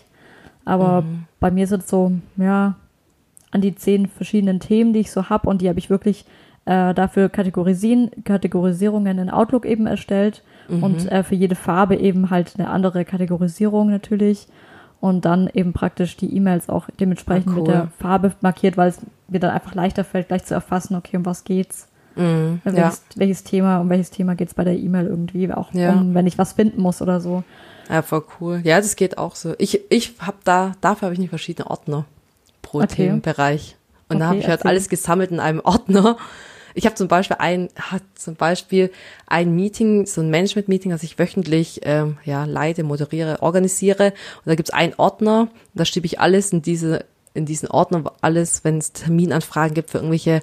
Aber 0.65 1.03
mhm. 1.03 1.23
bei 1.39 1.51
mir 1.51 1.67
sind 1.67 1.83
es 1.83 1.89
so, 1.89 2.11
ja, 2.35 2.75
an 3.51 3.61
die 3.61 3.75
zehn 3.75 4.07
verschiedenen 4.07 4.59
Themen, 4.59 4.91
die 4.91 4.99
ich 4.99 5.11
so 5.13 5.29
habe 5.29 5.47
und 5.47 5.61
die 5.61 5.69
habe 5.69 5.79
ich 5.79 5.89
wirklich 5.89 6.25
äh, 6.65 6.93
dafür 6.93 7.29
Kategorisieren, 7.29 8.11
Kategorisierungen 8.25 9.19
in 9.19 9.29
Outlook 9.29 9.65
eben 9.65 9.87
erstellt 9.87 10.43
mhm. 10.67 10.83
und 10.83 11.09
äh, 11.09 11.23
für 11.23 11.35
jede 11.35 11.55
Farbe 11.55 11.95
eben 11.95 12.29
halt 12.29 12.55
eine 12.57 12.67
andere 12.67 13.05
Kategorisierung 13.05 13.89
natürlich 13.89 14.47
und 14.99 15.23
dann 15.23 15.49
eben 15.53 15.71
praktisch 15.71 16.17
die 16.17 16.35
E-Mails 16.35 16.67
auch 16.67 16.89
dementsprechend 16.99 17.47
ah, 17.47 17.53
cool. 17.55 17.61
mit 17.61 17.67
der 17.67 17.87
Farbe 17.99 18.33
markiert, 18.41 18.75
weil 18.75 18.89
es 18.89 18.99
mir 19.29 19.39
dann 19.39 19.51
einfach 19.51 19.75
leichter 19.75 20.03
fällt, 20.03 20.27
gleich 20.27 20.43
zu 20.43 20.53
erfassen, 20.55 20.97
okay, 20.97 21.15
um 21.15 21.25
was 21.25 21.45
geht's. 21.45 21.87
Mm, 22.15 22.59
welches, 22.63 22.75
ja. 22.75 22.93
welches, 23.15 23.43
Thema, 23.43 23.79
um 23.79 23.89
welches 23.89 24.09
Thema 24.09 24.35
geht 24.35 24.49
es 24.49 24.53
bei 24.53 24.63
der 24.63 24.77
E-Mail 24.77 25.07
irgendwie, 25.07 25.51
auch 25.51 25.73
ja. 25.73 25.93
um, 25.93 26.13
wenn 26.13 26.27
ich 26.27 26.37
was 26.37 26.53
finden 26.53 26.81
muss 26.81 27.01
oder 27.01 27.21
so. 27.21 27.43
Ja, 27.89 28.01
voll 28.01 28.23
cool. 28.39 28.61
Ja, 28.63 28.79
das 28.79 28.95
geht 28.95 29.17
auch 29.17 29.35
so. 29.35 29.53
Ich, 29.57 29.81
ich 29.89 30.13
habe 30.19 30.37
da, 30.43 30.73
dafür 30.81 31.07
habe 31.07 31.13
ich 31.13 31.19
nicht 31.19 31.29
verschiedene 31.29 31.69
Ordner 31.69 32.05
pro 32.61 32.79
okay. 32.79 32.95
Themenbereich. 32.95 33.75
Und 34.07 34.17
okay, 34.17 34.19
da 34.19 34.27
habe 34.27 34.39
ich 34.39 34.47
halt 34.47 34.65
alles 34.65 34.89
gesammelt 34.89 35.31
in 35.31 35.39
einem 35.39 35.59
Ordner. 35.63 36.17
Ich 36.73 36.85
habe 36.85 36.95
zum 36.95 37.07
Beispiel 37.07 37.37
ein, 37.39 37.69
hat 37.75 38.03
zum 38.15 38.35
Beispiel 38.35 38.91
ein 39.27 39.55
Meeting, 39.55 40.05
so 40.05 40.21
ein 40.21 40.29
Management-Meeting, 40.29 40.91
das 40.91 41.03
ich 41.03 41.19
wöchentlich 41.19 41.81
ähm, 41.83 42.17
ja, 42.23 42.45
leite, 42.45 42.83
moderiere, 42.83 43.41
organisiere. 43.41 44.13
Und 44.37 44.45
da 44.45 44.55
gibt's 44.55 44.71
einen 44.71 44.93
Ordner, 44.95 45.49
da 45.73 45.83
schiebe 45.83 46.05
ich 46.05 46.19
alles 46.19 46.53
in 46.53 46.61
diese 46.61 47.05
in 47.33 47.45
diesen 47.45 47.69
Ordner 47.69 48.11
alles, 48.21 48.63
wenn 48.63 48.77
es 48.77 48.91
Terminanfragen 48.91 49.73
gibt 49.73 49.89
für 49.89 49.99
irgendwelche 49.99 50.41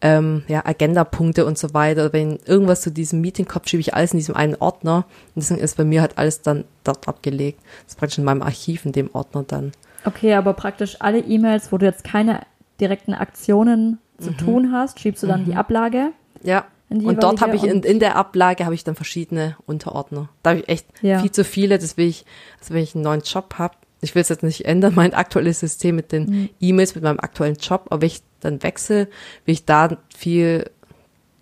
ähm, 0.00 0.44
ja, 0.48 0.64
Agenda-Punkte 0.64 1.46
und 1.46 1.58
so 1.58 1.72
weiter. 1.74 2.12
Wenn 2.12 2.38
irgendwas 2.44 2.82
zu 2.82 2.90
diesem 2.90 3.20
Meeting 3.20 3.46
kommt, 3.46 3.68
schiebe 3.68 3.80
ich 3.80 3.94
alles 3.94 4.12
in 4.12 4.18
diesem 4.18 4.36
einen 4.36 4.56
Ordner. 4.56 5.06
Und 5.34 5.42
deswegen 5.42 5.60
ist 5.60 5.76
bei 5.76 5.84
mir 5.84 6.00
halt 6.00 6.18
alles 6.18 6.42
dann 6.42 6.64
dort 6.84 7.08
abgelegt. 7.08 7.60
Das 7.84 7.94
ist 7.94 7.98
praktisch 7.98 8.18
in 8.18 8.24
meinem 8.24 8.42
Archiv, 8.42 8.84
in 8.84 8.92
dem 8.92 9.10
Ordner 9.12 9.44
dann. 9.46 9.72
Okay, 10.04 10.34
aber 10.34 10.52
praktisch 10.52 10.96
alle 11.00 11.20
E-Mails, 11.20 11.72
wo 11.72 11.78
du 11.78 11.86
jetzt 11.86 12.04
keine 12.04 12.42
direkten 12.80 13.14
Aktionen 13.14 13.98
zu 14.18 14.30
mhm. 14.30 14.38
tun 14.38 14.72
hast, 14.72 15.00
schiebst 15.00 15.22
du 15.22 15.26
dann 15.26 15.42
mhm. 15.42 15.46
die 15.46 15.54
Ablage. 15.54 16.12
Ja. 16.42 16.66
Und 16.88 17.22
dort 17.22 17.40
habe 17.40 17.56
ich 17.56 17.64
in, 17.64 17.82
in 17.82 17.98
der 17.98 18.14
Ablage 18.14 18.64
habe 18.64 18.74
ich 18.74 18.84
dann 18.84 18.94
verschiedene 18.94 19.56
Unterordner. 19.66 20.28
Da 20.44 20.50
habe 20.50 20.60
ich 20.60 20.68
echt 20.68 20.86
ja. 21.02 21.18
viel 21.18 21.32
zu 21.32 21.42
viele. 21.42 21.78
Das 21.78 21.96
will 21.96 22.06
ich, 22.06 22.24
also 22.60 22.74
wenn 22.74 22.82
ich 22.82 22.94
einen 22.94 23.02
neuen 23.02 23.22
Job 23.22 23.54
habe, 23.58 23.74
ich 24.02 24.14
will 24.14 24.22
es 24.22 24.28
jetzt 24.28 24.44
nicht 24.44 24.66
ändern, 24.66 24.92
mein 24.96 25.14
aktuelles 25.14 25.58
System 25.60 25.96
mit 25.96 26.12
den 26.12 26.26
mhm. 26.26 26.48
E-Mails, 26.60 26.94
mit 26.94 27.02
meinem 27.02 27.18
aktuellen 27.18 27.56
Job, 27.56 27.86
aber 27.90 28.02
wenn 28.02 28.06
ich 28.06 28.22
dann 28.46 28.62
wechsle, 28.62 29.08
will 29.44 29.52
ich 29.52 29.64
da 29.64 29.96
viel 30.14 30.70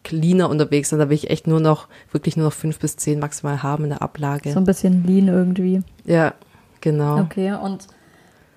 cleaner 0.02 0.48
unterwegs 0.50 0.90
sein. 0.90 0.98
Da 0.98 1.08
will 1.08 1.16
ich 1.16 1.30
echt 1.30 1.46
nur 1.46 1.60
noch, 1.60 1.88
wirklich 2.12 2.36
nur 2.36 2.46
noch 2.46 2.52
fünf 2.52 2.78
bis 2.78 2.96
zehn 2.96 3.18
maximal 3.18 3.62
haben 3.62 3.84
in 3.84 3.90
der 3.90 4.02
Ablage. 4.02 4.52
So 4.52 4.58
ein 4.58 4.64
bisschen 4.64 5.04
lean 5.06 5.28
irgendwie. 5.28 5.82
Ja, 6.04 6.34
genau. 6.80 7.20
Okay, 7.20 7.52
und 7.54 7.88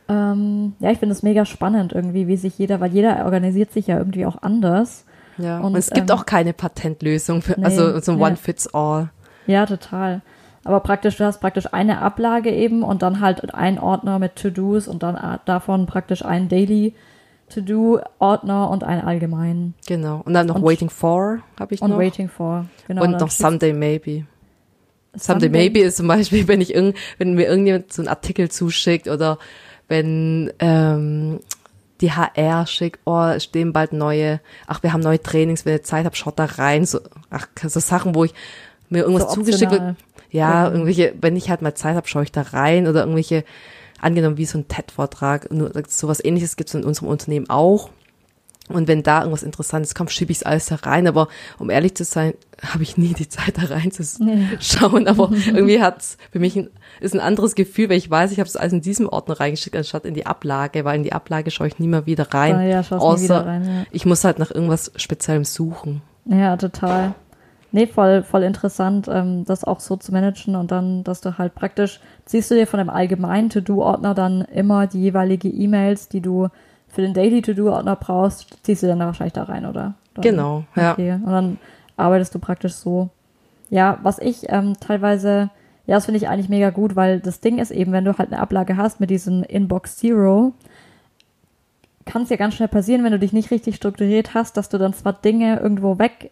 ähm, 0.09 0.73
ja, 0.79 0.91
ich 0.91 0.99
finde 0.99 1.13
es 1.13 1.23
mega 1.23 1.45
spannend 1.45 1.93
irgendwie, 1.93 2.27
wie 2.27 2.37
sich 2.37 2.57
jeder, 2.57 2.79
weil 2.79 2.91
jeder 2.91 3.25
organisiert 3.25 3.71
sich 3.71 3.87
ja 3.87 3.97
irgendwie 3.97 4.25
auch 4.25 4.41
anders. 4.41 5.05
Ja, 5.37 5.59
und, 5.59 5.65
und 5.65 5.75
es 5.75 5.89
gibt 5.89 6.09
ähm, 6.09 6.15
auch 6.15 6.25
keine 6.25 6.53
Patentlösung, 6.53 7.41
für, 7.41 7.59
nee, 7.59 7.65
also 7.65 7.99
so 7.99 8.11
ein 8.11 8.17
nee. 8.17 8.23
One-Fits-All. 8.23 9.09
Ja, 9.45 9.65
total. 9.65 10.21
Aber 10.63 10.81
praktisch, 10.81 11.15
du 11.17 11.23
hast 11.23 11.39
praktisch 11.39 11.73
eine 11.73 12.01
Ablage 12.01 12.51
eben 12.51 12.83
und 12.83 13.01
dann 13.01 13.21
halt 13.21 13.53
ein 13.53 13.79
Ordner 13.79 14.19
mit 14.19 14.35
To-Dos 14.35 14.87
und 14.87 15.03
dann 15.03 15.39
davon 15.45 15.85
praktisch 15.85 16.25
ein 16.25 16.49
Daily 16.49 16.93
To-Do-Ordner 17.49 18.69
und 18.69 18.83
einen 18.83 19.01
allgemeinen. 19.01 19.73
Genau. 19.87 20.21
Und 20.25 20.33
dann 20.33 20.47
noch 20.47 20.55
und, 20.55 20.63
Waiting 20.63 20.89
for 20.89 21.39
habe 21.59 21.73
ich 21.73 21.81
und 21.81 21.89
noch. 21.89 21.97
Und 21.97 22.03
Waiting 22.03 22.29
for, 22.29 22.65
genau. 22.87 23.03
Und 23.03 23.19
noch 23.19 23.31
Someday 23.31 23.73
Maybe. 23.73 24.25
Someday, 25.13 25.47
Someday 25.47 25.49
Maybe 25.49 25.79
ist 25.79 25.97
zum 25.97 26.07
Beispiel, 26.07 26.47
wenn 26.47 26.61
ich 26.61 26.73
irgend, 26.73 26.97
wenn 27.17 27.33
mir 27.33 27.47
irgendjemand 27.47 27.93
so 27.93 28.01
einen 28.01 28.09
Artikel 28.09 28.49
zuschickt 28.49 29.07
oder 29.07 29.39
wenn 29.87 30.51
ähm, 30.59 31.39
die 32.01 32.11
HR 32.11 32.67
schickt, 32.67 32.99
oh, 33.05 33.39
stehen 33.39 33.73
bald 33.73 33.93
neue, 33.93 34.39
ach, 34.67 34.83
wir 34.83 34.93
haben 34.93 35.01
neue 35.01 35.21
Trainings, 35.21 35.65
wenn 35.65 35.73
ihr 35.73 35.83
Zeit 35.83 36.05
habt, 36.05 36.17
schaut 36.17 36.37
da 36.37 36.45
rein, 36.45 36.85
so, 36.85 36.99
ach, 37.29 37.47
so 37.65 37.79
Sachen, 37.79 38.13
wo 38.13 38.23
ich 38.23 38.33
mir 38.89 39.03
irgendwas 39.03 39.33
so 39.33 39.41
zugeschickt 39.41 39.71
wird. 39.71 39.95
Ja, 40.29 40.67
mhm. 40.67 40.75
irgendwelche, 40.75 41.13
wenn 41.21 41.35
ich 41.35 41.49
halt 41.49 41.61
mal 41.61 41.73
Zeit 41.73 41.95
habe, 41.95 42.07
schaue 42.07 42.23
ich 42.23 42.31
da 42.31 42.41
rein 42.41 42.87
oder 42.87 43.01
irgendwelche, 43.01 43.43
angenommen 43.99 44.37
wie 44.37 44.45
so 44.45 44.57
ein 44.57 44.67
TED-Vortrag, 44.67 45.51
nur 45.51 45.71
sowas 45.87 46.23
ähnliches 46.23 46.55
gibt 46.55 46.69
es 46.69 46.75
in 46.75 46.83
unserem 46.83 47.09
Unternehmen 47.09 47.49
auch. 47.49 47.89
Und 48.69 48.89
wenn 48.89 49.01
da 49.01 49.19
irgendwas 49.19 49.43
Interessantes 49.43 49.95
kommt, 49.95 50.11
schiebe 50.11 50.31
ich 50.31 50.39
es 50.39 50.43
alles 50.43 50.65
da 50.65 50.75
rein. 50.75 51.07
Aber 51.07 51.29
um 51.57 51.69
ehrlich 51.69 51.95
zu 51.95 52.03
sein, 52.03 52.33
habe 52.61 52.83
ich 52.83 52.97
nie 52.97 53.13
die 53.13 53.29
Zeit 53.29 53.57
da 53.57 53.73
reinzuschauen. 53.73 55.03
Nee. 55.03 55.09
Aber 55.09 55.31
irgendwie 55.45 55.81
hat's 55.81 56.17
für 56.31 56.39
mich 56.39 56.55
ein, 56.57 56.69
ist 56.99 57.13
ein 57.13 57.21
anderes 57.21 57.55
Gefühl, 57.55 57.89
weil 57.89 57.97
ich 57.97 58.09
weiß, 58.09 58.31
ich 58.31 58.39
habe 58.39 58.47
es 58.47 58.57
alles 58.57 58.73
in 58.73 58.81
diesem 58.81 59.07
Ordner 59.07 59.39
reingeschickt, 59.39 59.75
anstatt 59.75 60.05
in 60.05 60.13
die 60.13 60.25
Ablage, 60.25 60.83
weil 60.83 60.97
in 60.97 61.03
die 61.03 61.13
Ablage 61.13 61.51
schaue 61.51 61.67
ich 61.67 61.79
nie 61.79 61.87
mehr 61.87 62.05
wieder 62.05 62.33
rein. 62.33 62.55
Ah, 62.55 62.63
ja, 62.63 62.79
außer 62.79 63.23
wieder 63.23 63.45
rein, 63.45 63.65
ja. 63.65 63.85
ich 63.91 64.05
muss 64.05 64.23
halt 64.23 64.39
nach 64.39 64.51
irgendwas 64.51 64.91
Speziellem 64.95 65.45
suchen. 65.45 66.01
Ja, 66.25 66.57
total. 66.57 67.15
Nee, 67.77 67.85
voll, 67.85 68.23
voll 68.23 68.41
interessant, 68.41 69.07
ähm, 69.07 69.45
das 69.45 69.63
auch 69.63 69.79
so 69.79 69.97
zu 69.97 70.11
managen 70.11 70.55
und 70.55 70.71
dann, 70.71 71.03
dass 71.03 71.21
du 71.21 71.37
halt 71.37 71.53
praktisch, 71.53 71.99
ziehst 72.25 72.49
du 72.49 72.55
dir 72.55 72.65
von 72.65 72.79
dem 72.79 72.89
allgemeinen 72.89 73.51
To-Do-Ordner 73.51 74.15
dann 74.15 74.41
immer 74.41 74.87
die 74.87 74.99
jeweilige 74.99 75.47
E-Mails, 75.47 76.09
die 76.09 76.21
du 76.21 76.47
für 76.87 77.03
den 77.03 77.13
Daily 77.13 77.43
To-Do-Ordner 77.43 77.95
brauchst, 77.95 78.65
ziehst 78.65 78.81
du 78.81 78.87
dann 78.87 78.97
da 78.97 79.05
wahrscheinlich 79.05 79.33
da 79.33 79.43
rein, 79.43 79.67
oder? 79.67 79.93
Dann, 80.15 80.23
genau, 80.23 80.63
ja. 80.75 80.93
Okay. 80.93 81.11
Und 81.23 81.31
dann 81.31 81.57
arbeitest 81.97 82.33
du 82.33 82.39
praktisch 82.39 82.73
so. 82.73 83.09
Ja, 83.69 83.99
was 84.01 84.17
ich 84.17 84.49
ähm, 84.49 84.73
teilweise, 84.79 85.51
ja, 85.85 85.97
das 85.97 86.05
finde 86.05 86.17
ich 86.17 86.27
eigentlich 86.29 86.49
mega 86.49 86.71
gut, 86.71 86.95
weil 86.95 87.19
das 87.19 87.41
Ding 87.41 87.59
ist 87.59 87.69
eben, 87.69 87.91
wenn 87.91 88.05
du 88.05 88.17
halt 88.17 88.33
eine 88.33 88.41
Ablage 88.41 88.75
hast 88.75 88.99
mit 88.99 89.11
diesem 89.11 89.43
Inbox 89.43 89.97
Zero, 89.97 90.53
kann 92.05 92.23
es 92.23 92.29
ja 92.29 92.37
ganz 92.37 92.55
schnell 92.55 92.69
passieren, 92.69 93.03
wenn 93.03 93.11
du 93.11 93.19
dich 93.19 93.33
nicht 93.33 93.51
richtig 93.51 93.75
strukturiert 93.75 94.33
hast, 94.33 94.57
dass 94.57 94.67
du 94.69 94.79
dann 94.79 94.95
zwar 94.95 95.13
Dinge 95.13 95.59
irgendwo 95.59 95.99
weg 95.99 96.31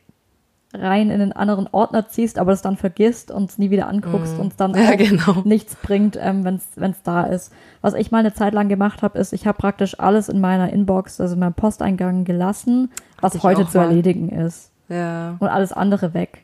rein 0.75 1.09
in 1.09 1.21
einen 1.21 1.31
anderen 1.31 1.67
Ordner 1.71 2.07
ziehst, 2.07 2.37
aber 2.37 2.51
das 2.51 2.61
dann 2.61 2.77
vergisst 2.77 3.31
und 3.31 3.49
es 3.49 3.57
nie 3.57 3.69
wieder 3.69 3.87
anguckst 3.87 4.37
mm. 4.37 4.41
und 4.41 4.47
es 4.51 4.55
dann 4.55 4.73
ja, 4.75 4.95
genau. 4.95 5.41
nichts 5.43 5.75
bringt, 5.75 6.17
ähm, 6.21 6.43
wenn 6.43 6.91
es 6.91 7.03
da 7.03 7.23
ist. 7.23 7.51
Was 7.81 7.93
ich 7.93 8.11
mal 8.11 8.19
eine 8.19 8.33
Zeit 8.33 8.53
lang 8.53 8.69
gemacht 8.69 9.01
habe, 9.01 9.17
ist, 9.17 9.33
ich 9.33 9.47
habe 9.47 9.57
praktisch 9.57 9.99
alles 9.99 10.29
in 10.29 10.39
meiner 10.41 10.71
Inbox, 10.71 11.19
also 11.21 11.33
in 11.33 11.39
meinem 11.39 11.53
Posteingang 11.53 12.23
gelassen, 12.23 12.91
was 13.21 13.41
heute 13.43 13.67
zu 13.67 13.77
mal. 13.77 13.85
erledigen 13.85 14.29
ist. 14.29 14.71
Ja. 14.89 15.35
Und 15.39 15.47
alles 15.47 15.73
andere 15.73 16.13
weg. 16.13 16.43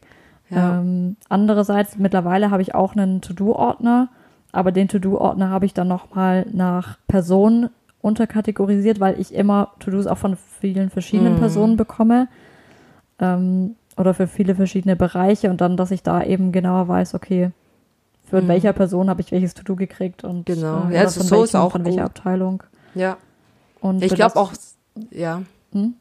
Ja. 0.50 0.80
Ähm, 0.80 1.16
andererseits, 1.30 1.98
mittlerweile 1.98 2.52
habe 2.52 2.62
ich 2.62 2.76
auch 2.76 2.96
einen 2.96 3.22
To-Do-Ordner, 3.22 4.10
aber 4.52 4.72
den 4.72 4.88
To-Do-Ordner 4.88 5.50
habe 5.50 5.66
ich 5.66 5.74
dann 5.74 5.88
nochmal 5.88 6.46
nach 6.52 6.98
Person 7.08 7.70
unterkategorisiert, 8.02 9.00
weil 9.00 9.20
ich 9.20 9.34
immer 9.34 9.70
To-Dos 9.80 10.08
auch 10.08 10.18
von 10.18 10.36
vielen 10.36 10.90
verschiedenen 10.90 11.36
mm. 11.36 11.40
Personen 11.40 11.78
bekomme. 11.78 12.28
Ähm, 13.20 13.76
oder 13.98 14.14
für 14.14 14.28
viele 14.28 14.56
verschiedene 14.56 14.96
Bereiche 14.96 15.50
und 15.50 15.62
dann, 15.62 15.78
dass 15.78 15.92
ich 15.92 16.04
da 16.04 16.24
eben 16.24 16.52
genauer 16.52 16.88
weiß, 16.88 17.14
okay, 17.14 17.52
für 18.30 18.42
mhm. 18.42 18.48
welcher 18.48 18.74
Person 18.74 19.10
habe 19.10 19.22
ich 19.22 19.32
welches 19.32 19.54
To-Do 19.54 19.76
gekriegt 19.76 20.24
und 20.24 20.46
genau. 20.46 20.88
Äh, 20.90 20.96
ja, 20.96 21.02
also 21.02 21.22
so 21.22 21.32
welchen, 21.32 21.44
ist 21.44 21.56
auch 21.56 21.72
von 21.74 21.86
welcher 21.86 22.06
Abteilung. 22.06 22.64
Ja. 22.96 23.18
Und 23.80 24.04
ich 24.04 24.14
glaube 24.14 24.38
auch, 24.38 24.54
ja. 25.12 25.42
Hm? 25.74 25.96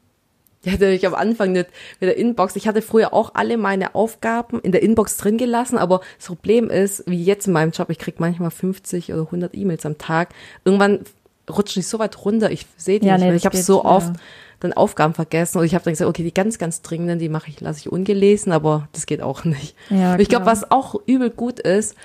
Ich 0.62 0.72
hatte 0.72 0.88
ich 0.90 1.06
am 1.06 1.14
Anfang 1.14 1.52
nicht 1.52 1.70
mit 2.00 2.08
der 2.08 2.18
Inbox. 2.18 2.54
Ich 2.54 2.68
hatte 2.68 2.82
früher 2.82 3.14
auch 3.14 3.30
alle 3.34 3.56
meine 3.56 3.94
Aufgaben 3.94 4.60
in 4.60 4.72
der 4.72 4.82
Inbox 4.82 5.16
drin 5.16 5.38
gelassen, 5.38 5.78
aber 5.78 6.02
das 6.18 6.26
Problem 6.26 6.68
ist, 6.68 7.02
wie 7.06 7.22
jetzt 7.22 7.46
in 7.46 7.54
meinem 7.54 7.70
Job, 7.70 7.88
ich 7.88 7.98
krieg 7.98 8.20
manchmal 8.20 8.50
50 8.50 9.12
oder 9.12 9.22
100 9.22 9.54
E-Mails 9.54 9.86
am 9.86 9.96
Tag. 9.96 10.34
Irgendwann 10.64 11.00
rutscht 11.48 11.78
ich 11.78 11.88
so 11.88 11.98
weit 11.98 12.24
runter, 12.24 12.50
ich 12.50 12.66
sehe 12.76 13.00
die 13.00 13.06
ja, 13.06 13.14
nicht 13.14 13.22
nee, 13.22 13.28
mehr. 13.28 13.36
Ich 13.36 13.46
habe 13.46 13.56
so 13.56 13.84
oft 13.84 14.14
ja 14.14 14.20
dann 14.60 14.72
Aufgaben 14.72 15.14
vergessen 15.14 15.58
und 15.58 15.64
ich 15.64 15.74
habe 15.74 15.84
dann 15.84 15.92
gesagt, 15.92 16.08
okay, 16.08 16.22
die 16.22 16.34
ganz, 16.34 16.58
ganz 16.58 16.82
dringenden, 16.82 17.18
die 17.18 17.28
mache 17.28 17.50
ich, 17.50 17.60
lasse 17.60 17.80
ich 17.80 17.92
ungelesen, 17.92 18.52
aber 18.52 18.88
das 18.92 19.06
geht 19.06 19.22
auch 19.22 19.44
nicht. 19.44 19.74
Ja, 19.88 20.18
ich 20.18 20.28
glaube, 20.28 20.46
was 20.46 20.70
auch 20.70 20.94
übel 21.06 21.30
gut 21.30 21.60
ist, 21.60 21.96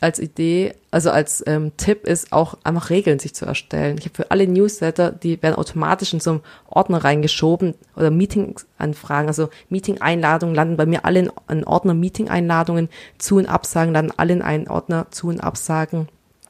als 0.00 0.18
Idee, 0.18 0.74
also 0.90 1.10
als 1.10 1.42
ähm, 1.46 1.72
Tipp 1.76 2.06
ist 2.06 2.32
auch 2.32 2.58
einfach 2.64 2.90
Regeln 2.90 3.18
sich 3.18 3.34
zu 3.34 3.46
erstellen. 3.46 3.96
Ich 3.98 4.04
habe 4.04 4.14
für 4.14 4.30
alle 4.30 4.46
Newsletter, 4.46 5.12
die 5.12 5.42
werden 5.42 5.54
automatisch 5.54 6.12
in 6.12 6.20
so 6.20 6.30
einen 6.30 6.40
Ordner 6.66 7.02
reingeschoben 7.04 7.74
oder 7.96 8.10
Meeting-Anfragen, 8.10 9.28
also 9.28 9.48
Meeting-Einladungen 9.68 10.54
landen 10.54 10.76
bei 10.76 10.86
mir 10.86 11.04
alle 11.04 11.20
in 11.20 11.30
einen 11.46 11.64
Ordner 11.64 11.94
Meeting-Einladungen 11.94 12.88
zu 13.18 13.36
und 13.36 13.46
Absagen, 13.46 13.94
landen 13.94 14.12
alle 14.16 14.32
in 14.32 14.42
einen 14.42 14.68
Ordner 14.68 15.06
zu 15.10 15.28
und 15.28 15.40
Absagen. 15.40 16.08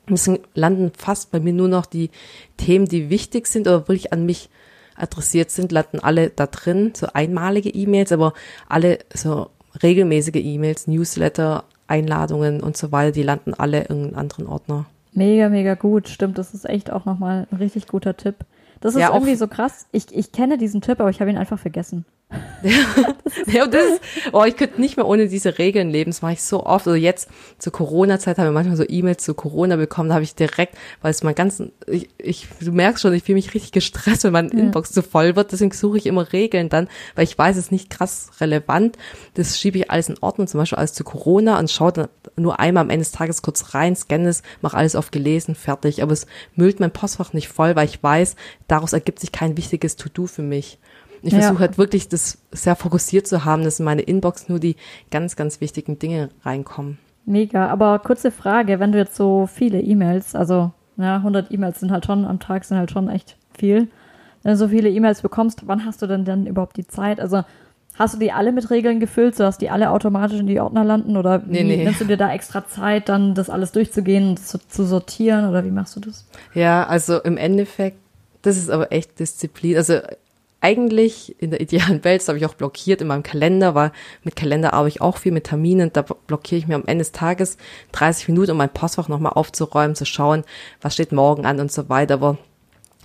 Deswegen 0.08 0.42
landen 0.54 0.92
fast 0.96 1.30
bei 1.30 1.40
mir 1.40 1.52
nur 1.52 1.68
noch 1.68 1.86
die 1.86 2.10
Themen, 2.56 2.86
die 2.86 3.08
wichtig 3.08 3.46
sind 3.46 3.66
oder 3.66 3.88
wirklich 3.88 4.12
an 4.12 4.26
mich 4.26 4.50
adressiert 4.96 5.50
sind, 5.50 5.72
landen 5.72 6.00
alle 6.00 6.30
da 6.30 6.46
drin, 6.46 6.92
so 6.94 7.06
einmalige 7.12 7.70
E-Mails, 7.70 8.12
aber 8.12 8.32
alle 8.68 8.98
so 9.12 9.48
regelmäßige 9.82 10.36
E-Mails, 10.36 10.86
Newsletter, 10.86 11.64
Einladungen 11.86 12.62
und 12.62 12.76
so 12.76 12.92
weiter, 12.92 13.12
die 13.12 13.22
landen 13.22 13.54
alle 13.54 13.84
in 13.84 14.04
einem 14.04 14.14
anderen 14.16 14.46
Ordner. 14.46 14.86
Mega, 15.12 15.48
mega 15.48 15.74
gut. 15.74 16.08
Stimmt, 16.08 16.38
das 16.38 16.54
ist 16.54 16.68
echt 16.68 16.90
auch 16.90 17.04
nochmal 17.04 17.46
ein 17.50 17.56
richtig 17.58 17.86
guter 17.86 18.16
Tipp. 18.16 18.36
Das 18.80 18.94
ist 18.94 19.00
ja, 19.00 19.14
irgendwie 19.14 19.36
so 19.36 19.48
krass. 19.48 19.86
Ich, 19.92 20.14
ich 20.14 20.32
kenne 20.32 20.58
diesen 20.58 20.80
Tipp, 20.80 21.00
aber 21.00 21.10
ich 21.10 21.20
habe 21.20 21.30
ihn 21.30 21.38
einfach 21.38 21.58
vergessen. 21.58 22.04
ja, 23.46 23.66
das 23.66 24.00
oh, 24.32 24.44
ich 24.44 24.56
könnte 24.56 24.80
nicht 24.80 24.96
mehr 24.96 25.06
ohne 25.06 25.28
diese 25.28 25.58
Regeln 25.58 25.90
leben. 25.90 26.10
Das 26.10 26.22
mache 26.22 26.34
ich 26.34 26.42
so 26.42 26.64
oft. 26.64 26.86
Also 26.86 26.94
jetzt 26.94 27.28
zur 27.58 27.72
Corona-Zeit 27.72 28.38
haben 28.38 28.46
wir 28.46 28.52
manchmal 28.52 28.76
so 28.76 28.84
E-Mails 28.88 29.22
zu 29.22 29.34
Corona 29.34 29.76
bekommen. 29.76 30.08
Da 30.08 30.14
habe 30.14 30.24
ich 30.24 30.34
direkt, 30.34 30.76
weil 31.02 31.10
es 31.10 31.22
mein 31.22 31.34
ganzen, 31.34 31.72
ich, 31.86 32.08
ich, 32.18 32.48
du 32.60 32.72
merkst 32.72 33.02
schon, 33.02 33.12
ich 33.12 33.24
fühle 33.24 33.36
mich 33.36 33.54
richtig 33.54 33.72
gestresst, 33.72 34.24
wenn 34.24 34.32
mein 34.32 34.50
ja. 34.50 34.58
Inbox 34.58 34.92
zu 34.92 35.02
voll 35.02 35.36
wird. 35.36 35.52
Deswegen 35.52 35.72
suche 35.72 35.98
ich 35.98 36.06
immer 36.06 36.32
Regeln 36.32 36.68
dann, 36.68 36.88
weil 37.14 37.24
ich 37.24 37.36
weiß, 37.36 37.56
es 37.56 37.66
ist 37.66 37.72
nicht 37.72 37.90
krass 37.90 38.30
relevant. 38.40 38.96
Das 39.34 39.58
schiebe 39.58 39.78
ich 39.78 39.90
alles 39.90 40.08
in 40.08 40.18
Ordnung, 40.20 40.46
zum 40.46 40.58
Beispiel 40.58 40.78
alles 40.78 40.94
zu 40.94 41.04
Corona 41.04 41.58
und 41.58 41.70
schaue 41.70 41.92
dann 41.92 42.08
nur 42.36 42.58
einmal 42.60 42.82
am 42.82 42.90
Ende 42.90 43.04
des 43.04 43.12
Tages 43.12 43.42
kurz 43.42 43.74
rein, 43.74 43.94
scanne 43.94 44.28
es, 44.28 44.42
mache 44.62 44.76
alles 44.76 44.96
auf 44.96 45.10
gelesen, 45.10 45.54
fertig. 45.54 46.02
Aber 46.02 46.12
es 46.12 46.26
müllt 46.54 46.80
mein 46.80 46.92
Postfach 46.92 47.32
nicht 47.32 47.48
voll, 47.48 47.76
weil 47.76 47.88
ich 47.88 48.02
weiß, 48.02 48.36
daraus 48.68 48.92
ergibt 48.92 49.20
sich 49.20 49.32
kein 49.32 49.56
wichtiges 49.56 49.96
To-Do 49.96 50.26
für 50.26 50.42
mich. 50.42 50.78
Ich 51.24 51.32
ja. 51.32 51.40
versuche 51.40 51.60
halt 51.60 51.78
wirklich 51.78 52.08
das 52.08 52.38
sehr 52.52 52.76
fokussiert 52.76 53.26
zu 53.26 53.46
haben, 53.46 53.64
dass 53.64 53.78
in 53.78 53.86
meine 53.86 54.02
Inbox 54.02 54.48
nur 54.50 54.58
die 54.58 54.76
ganz, 55.10 55.36
ganz 55.36 55.60
wichtigen 55.62 55.98
Dinge 55.98 56.28
reinkommen. 56.42 56.98
Mega, 57.24 57.68
aber 57.68 57.98
kurze 58.00 58.30
Frage, 58.30 58.78
wenn 58.78 58.92
du 58.92 58.98
jetzt 58.98 59.16
so 59.16 59.46
viele 59.46 59.80
E-Mails, 59.80 60.34
also 60.34 60.72
ja, 60.98 61.16
100 61.16 61.50
E-Mails 61.50 61.80
sind 61.80 61.90
halt 61.90 62.04
schon 62.04 62.26
am 62.26 62.40
Tag, 62.40 62.64
sind 62.64 62.76
halt 62.76 62.90
schon 62.90 63.08
echt 63.08 63.36
viel. 63.56 63.88
Wenn 64.42 64.52
du 64.52 64.58
so 64.58 64.68
viele 64.68 64.90
E-Mails 64.90 65.22
bekommst, 65.22 65.66
wann 65.66 65.86
hast 65.86 66.02
du 66.02 66.06
denn 66.06 66.26
dann 66.26 66.46
überhaupt 66.46 66.76
die 66.76 66.86
Zeit? 66.86 67.18
Also 67.18 67.42
hast 67.98 68.14
du 68.14 68.18
die 68.18 68.30
alle 68.30 68.52
mit 68.52 68.68
Regeln 68.68 69.00
gefüllt, 69.00 69.34
sodass 69.34 69.56
die 69.56 69.70
alle 69.70 69.90
automatisch 69.90 70.38
in 70.38 70.46
die 70.46 70.60
Ordner 70.60 70.84
landen? 70.84 71.16
Oder 71.16 71.46
wie 71.46 71.52
nee, 71.52 71.64
nee. 71.64 71.84
nimmst 71.84 72.02
du 72.02 72.04
dir 72.04 72.18
da 72.18 72.30
extra 72.30 72.66
Zeit, 72.66 73.08
dann 73.08 73.34
das 73.34 73.48
alles 73.48 73.72
durchzugehen 73.72 74.30
und 74.30 74.38
zu, 74.38 74.58
zu 74.58 74.84
sortieren? 74.84 75.48
Oder 75.48 75.64
wie 75.64 75.70
machst 75.70 75.96
du 75.96 76.00
das? 76.00 76.26
Ja, 76.52 76.86
also 76.86 77.18
im 77.22 77.38
Endeffekt, 77.38 77.96
das 78.42 78.58
ist 78.58 78.70
aber 78.70 78.92
echt 78.92 79.18
Disziplin. 79.18 79.78
Also 79.78 80.00
eigentlich 80.64 81.36
in 81.42 81.50
der 81.50 81.60
idealen 81.60 82.02
Welt, 82.04 82.22
das 82.22 82.28
habe 82.28 82.38
ich 82.38 82.46
auch 82.46 82.54
blockiert 82.54 83.02
in 83.02 83.08
meinem 83.08 83.22
Kalender, 83.22 83.74
weil 83.74 83.92
mit 84.22 84.34
Kalender 84.34 84.72
arbeite 84.72 84.96
ich 84.96 85.00
auch 85.02 85.18
viel 85.18 85.32
mit 85.32 85.44
Terminen, 85.44 85.92
da 85.92 86.00
blockiere 86.00 86.58
ich 86.58 86.66
mir 86.66 86.74
am 86.74 86.86
Ende 86.86 87.02
des 87.02 87.12
Tages 87.12 87.58
30 87.92 88.28
Minuten, 88.28 88.52
um 88.52 88.56
mein 88.56 88.72
Postfach 88.72 89.08
nochmal 89.08 89.32
aufzuräumen, 89.34 89.94
zu 89.94 90.06
schauen, 90.06 90.42
was 90.80 90.94
steht 90.94 91.12
morgen 91.12 91.44
an 91.44 91.60
und 91.60 91.70
so 91.70 91.90
weiter, 91.90 92.14
aber 92.14 92.38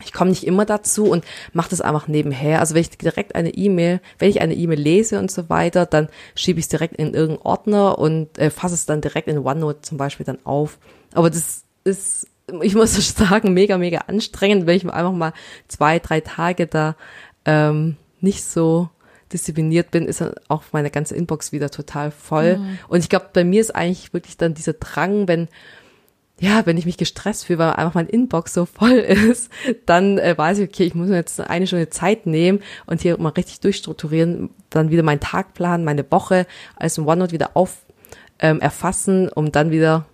ich 0.06 0.13
komme 0.13 0.30
nicht 0.30 0.48
immer 0.48 0.63
dazu 0.63 1.06
und 1.06 1.25
mache 1.51 1.72
das 1.72 1.82
einfach 1.82 2.08
nebenher. 2.08 2.62
Also 2.62 2.75
wenn 2.75 2.82
ich 2.82 2.92
direkt 2.92 3.36
eine 3.36 3.50
E-Mail, 3.50 4.00
wenn 4.18 4.30
ich 4.30 4.39
eine 4.39 4.54
E-Mail 4.54 4.80
lese 4.80 5.20
und 5.20 5.30
so 5.30 5.50
weiter, 5.50 5.86
dann 5.86 6.08
schiebe 6.36 6.60
ich 6.60 6.66
es 6.66 6.70
direkt 6.70 6.96
in 6.96 7.13
irgendeinen 7.13 7.46
Ordner 7.46 8.00
und 8.00 8.38
äh, 8.38 8.50
fasse 8.50 8.75
es 8.75 8.86
dann 8.86 9.01
direkt 9.01 9.28
in 9.28 9.39
OneNote 9.39 9.82
zum 9.82 9.98
Beispiel 9.98 10.25
dann 10.25 10.39
auf. 10.46 10.80
Aber 11.13 11.30
das 11.30 11.63
ist, 11.84 12.28
ich 12.62 12.75
muss 12.75 12.96
sagen, 13.18 13.54
mega, 13.54 13.78
mega 13.78 14.00
anstrengend, 14.08 14.66
wenn 14.66 14.78
ich 14.78 14.86
einfach 14.86 15.12
mal 15.12 15.34
zwei, 15.68 16.00
drei 16.00 16.22
Tage 16.22 16.68
da 16.68 16.96
ähm, 17.50 17.98
nicht 18.22 18.44
so 18.44 18.89
diszipliniert 19.34 19.91
bin, 19.91 20.06
ist 20.06 20.24
auch 20.48 20.63
meine 20.72 20.89
ganze 20.89 21.15
Inbox 21.15 21.51
wieder 21.51 21.70
total 21.70 22.12
voll. 22.12 22.58
Mhm. 22.58 22.79
Und 22.88 23.00
ich 23.00 23.10
glaube, 23.10 23.29
bei 23.34 23.44
mir 23.44 23.62
ist 23.62 23.75
eigentlich 23.75 24.13
wirklich 24.13 24.38
dann 24.38 24.53
dieser 24.53 24.74
Drang, 24.74 25.27
wenn 25.27 25.48
ja, 26.41 26.65
wenn 26.65 26.77
ich 26.77 26.86
mich 26.86 26.96
gestresst 26.96 27.46
fühle, 27.46 27.60
weil 27.60 27.72
einfach 27.72 27.96
mein 27.96 28.08
Inbox 28.08 28.53
so 28.53 28.65
voll 28.65 28.91
ist, 28.94 29.51
dann 29.86 30.18
äh, 30.18 30.38
weiß 30.38 30.60
ich, 30.60 30.70
okay, 30.70 30.86
ich 30.86 30.96
muss 30.96 31.10
mir 31.10 31.18
jetzt 31.18 31.39
eine 31.41 31.68
Stunde 31.68 31.89
Zeit 31.89 32.25
nehmen 32.25 32.62
und 32.86 33.01
hier 33.01 33.20
mal 33.20 33.29
richtig 33.29 33.60
durchstrukturieren, 33.60 34.50
dann 34.70 34.89
wieder 34.89 35.03
meinen 35.03 35.20
Tagplan, 35.20 35.84
meine 35.84 36.10
Woche 36.10 36.48
als 36.77 36.98
OneNote 36.98 37.34
wieder 37.34 37.51
auf 37.56 37.79
ähm, 38.39 38.62
erfassen, 38.62 39.27
um 39.27 39.51
dann 39.51 39.70
wieder 39.70 40.06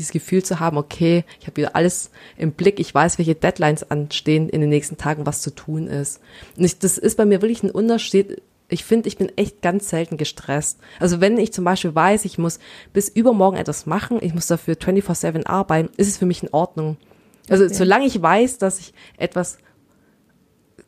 dieses 0.00 0.12
Gefühl 0.12 0.42
zu 0.42 0.60
haben, 0.60 0.78
okay, 0.78 1.24
ich 1.38 1.46
habe 1.46 1.58
wieder 1.58 1.76
alles 1.76 2.10
im 2.38 2.52
Blick, 2.52 2.80
ich 2.80 2.94
weiß, 2.94 3.18
welche 3.18 3.34
Deadlines 3.34 3.90
anstehen 3.90 4.48
in 4.48 4.62
den 4.62 4.70
nächsten 4.70 4.96
Tagen, 4.96 5.26
was 5.26 5.42
zu 5.42 5.54
tun 5.54 5.86
ist. 5.86 6.20
Und 6.56 6.64
ich, 6.64 6.78
das 6.78 6.96
ist 6.96 7.16
bei 7.16 7.26
mir 7.26 7.42
wirklich 7.42 7.62
ein 7.62 7.70
Unterschied. 7.70 8.42
Ich 8.68 8.84
finde, 8.84 9.08
ich 9.08 9.18
bin 9.18 9.30
echt 9.36 9.60
ganz 9.60 9.90
selten 9.90 10.16
gestresst. 10.16 10.78
Also 10.98 11.20
wenn 11.20 11.36
ich 11.38 11.52
zum 11.52 11.64
Beispiel 11.64 11.94
weiß, 11.94 12.24
ich 12.24 12.38
muss 12.38 12.60
bis 12.94 13.08
übermorgen 13.10 13.58
etwas 13.58 13.84
machen, 13.84 14.18
ich 14.22 14.32
muss 14.32 14.46
dafür 14.46 14.74
24-7 14.74 15.46
arbeiten, 15.46 15.90
ist 15.98 16.08
es 16.08 16.16
für 16.16 16.26
mich 16.26 16.42
in 16.42 16.48
Ordnung. 16.50 16.96
Also 17.50 17.64
okay. 17.64 17.74
solange 17.74 18.06
ich 18.06 18.20
weiß, 18.22 18.58
dass 18.58 18.80
ich 18.80 18.94
etwas 19.18 19.58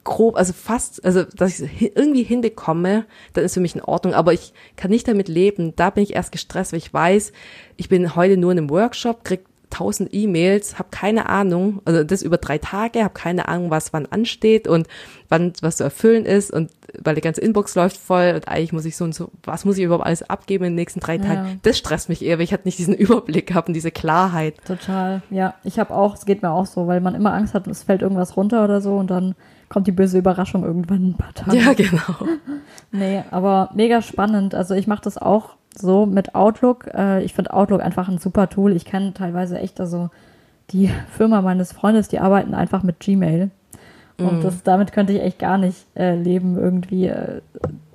grob, 0.05 0.37
also 0.37 0.53
fast, 0.53 1.05
also 1.05 1.25
dass 1.25 1.61
ich 1.61 1.83
es 1.83 1.91
irgendwie 1.95 2.23
hinbekomme, 2.23 3.05
dann 3.33 3.45
ist 3.45 3.55
für 3.55 3.61
mich 3.61 3.75
in 3.75 3.83
Ordnung. 3.83 4.15
Aber 4.15 4.33
ich 4.33 4.53
kann 4.77 4.91
nicht 4.91 5.09
damit 5.09 5.29
leben. 5.29 5.75
Da 5.77 5.91
bin 5.91 6.03
ich 6.03 6.15
erst 6.15 6.33
gestresst, 6.33 6.73
weil 6.73 6.79
ich 6.79 6.93
weiß, 6.93 7.33
ich 7.77 7.89
bin 7.89 8.15
heute 8.17 8.37
nur 8.37 8.53
in 8.53 8.59
einem 8.59 8.71
Workshop, 8.71 9.25
krieg 9.25 9.45
tausend 9.73 10.11
E-Mails, 10.13 10.79
habe 10.79 10.89
keine 10.91 11.29
Ahnung, 11.29 11.81
also 11.85 12.05
das 12.05 12.23
über 12.23 12.37
drei 12.37 12.59
Tage, 12.59 13.03
habe 13.03 13.15
keine 13.15 13.49
Ahnung, 13.49 13.71
was 13.71 13.93
wann 13.93 14.07
ansteht 14.07 14.69
und 14.69 14.87
wann 15.31 15.55
was 15.63 15.77
zu 15.77 15.85
erfüllen 15.85 16.27
ist 16.27 16.53
und 16.53 16.71
weil 17.03 17.15
die 17.15 17.23
ganze 17.23 17.41
Inbox 17.41 17.75
läuft 17.75 17.97
voll 17.97 18.33
und 18.35 18.49
eigentlich 18.49 18.75
muss 18.75 18.85
ich 18.85 18.97
so 18.97 19.05
und 19.05 19.15
so, 19.15 19.31
was 19.45 19.65
muss 19.65 19.79
ich 19.79 19.85
überhaupt 19.85 20.05
alles 20.05 20.23
abgeben 20.29 20.65
in 20.65 20.73
den 20.73 20.77
nächsten 20.77 21.01
drei 21.01 21.17
Tagen? 21.17 21.49
Ja. 21.49 21.55
Das 21.63 21.79
stresst 21.79 22.11
mich 22.11 22.23
eher, 22.23 22.37
weil 22.37 22.45
ich 22.45 22.53
halt 22.53 22.67
nicht 22.67 22.79
diesen 22.79 22.95
Überblick 22.95 23.55
habe 23.55 23.69
und 23.69 23.75
diese 23.75 23.91
Klarheit. 23.91 24.57
Total, 24.67 25.23
ja. 25.31 25.55
Ich 25.65 25.79
habe 25.79 25.95
auch, 25.95 26.15
es 26.15 26.27
geht 26.27 26.43
mir 26.43 26.51
auch 26.51 26.67
so, 26.67 26.87
weil 26.87 27.01
man 27.01 27.15
immer 27.15 27.33
Angst 27.33 27.55
hat, 27.55 27.67
es 27.67 27.83
fällt 27.83 28.03
irgendwas 28.03 28.37
runter 28.37 28.65
oder 28.65 28.83
so 28.83 28.97
und 28.97 29.11
dann 29.11 29.35
kommt 29.73 29.87
die 29.87 29.93
böse 29.93 30.19
Überraschung 30.19 30.65
irgendwann 30.65 31.09
ein 31.09 31.15
paar 31.15 31.33
Tage. 31.33 31.57
Ja, 31.57 31.73
genau. 31.73 32.29
nee, 32.93 33.23
aber 33.31 33.71
mega 33.75 34.03
spannend. 34.03 34.55
Also 34.55 34.75
ich 34.75 34.87
mache 34.87 35.03
das 35.03 35.17
auch 35.17 35.55
so 35.75 36.05
mit 36.05 36.35
Outlook. 36.35 36.89
Äh, 36.93 37.23
ich 37.23 37.33
finde 37.33 37.55
Outlook 37.55 37.81
einfach 37.81 38.09
ein 38.09 38.19
super 38.19 38.51
Tool. 38.51 38.77
Ich 38.77 38.85
kenne 38.85 39.15
teilweise 39.15 39.59
echt 39.59 39.81
also 39.81 40.11
die 40.71 40.91
Firma 41.17 41.41
meines 41.41 41.73
Freundes, 41.73 42.09
die 42.09 42.19
arbeiten 42.19 42.55
einfach 42.55 42.83
mit 42.83 43.01
Gmail. 43.01 43.51
Und 44.19 44.41
mm. 44.41 44.43
das, 44.43 44.63
damit 44.63 44.93
könnte 44.93 45.15
ich 45.15 45.23
echt 45.23 45.39
gar 45.39 45.57
nicht 45.57 45.87
äh, 45.97 46.17
leben 46.17 46.59
irgendwie. 46.59 47.07
Äh, 47.07 47.41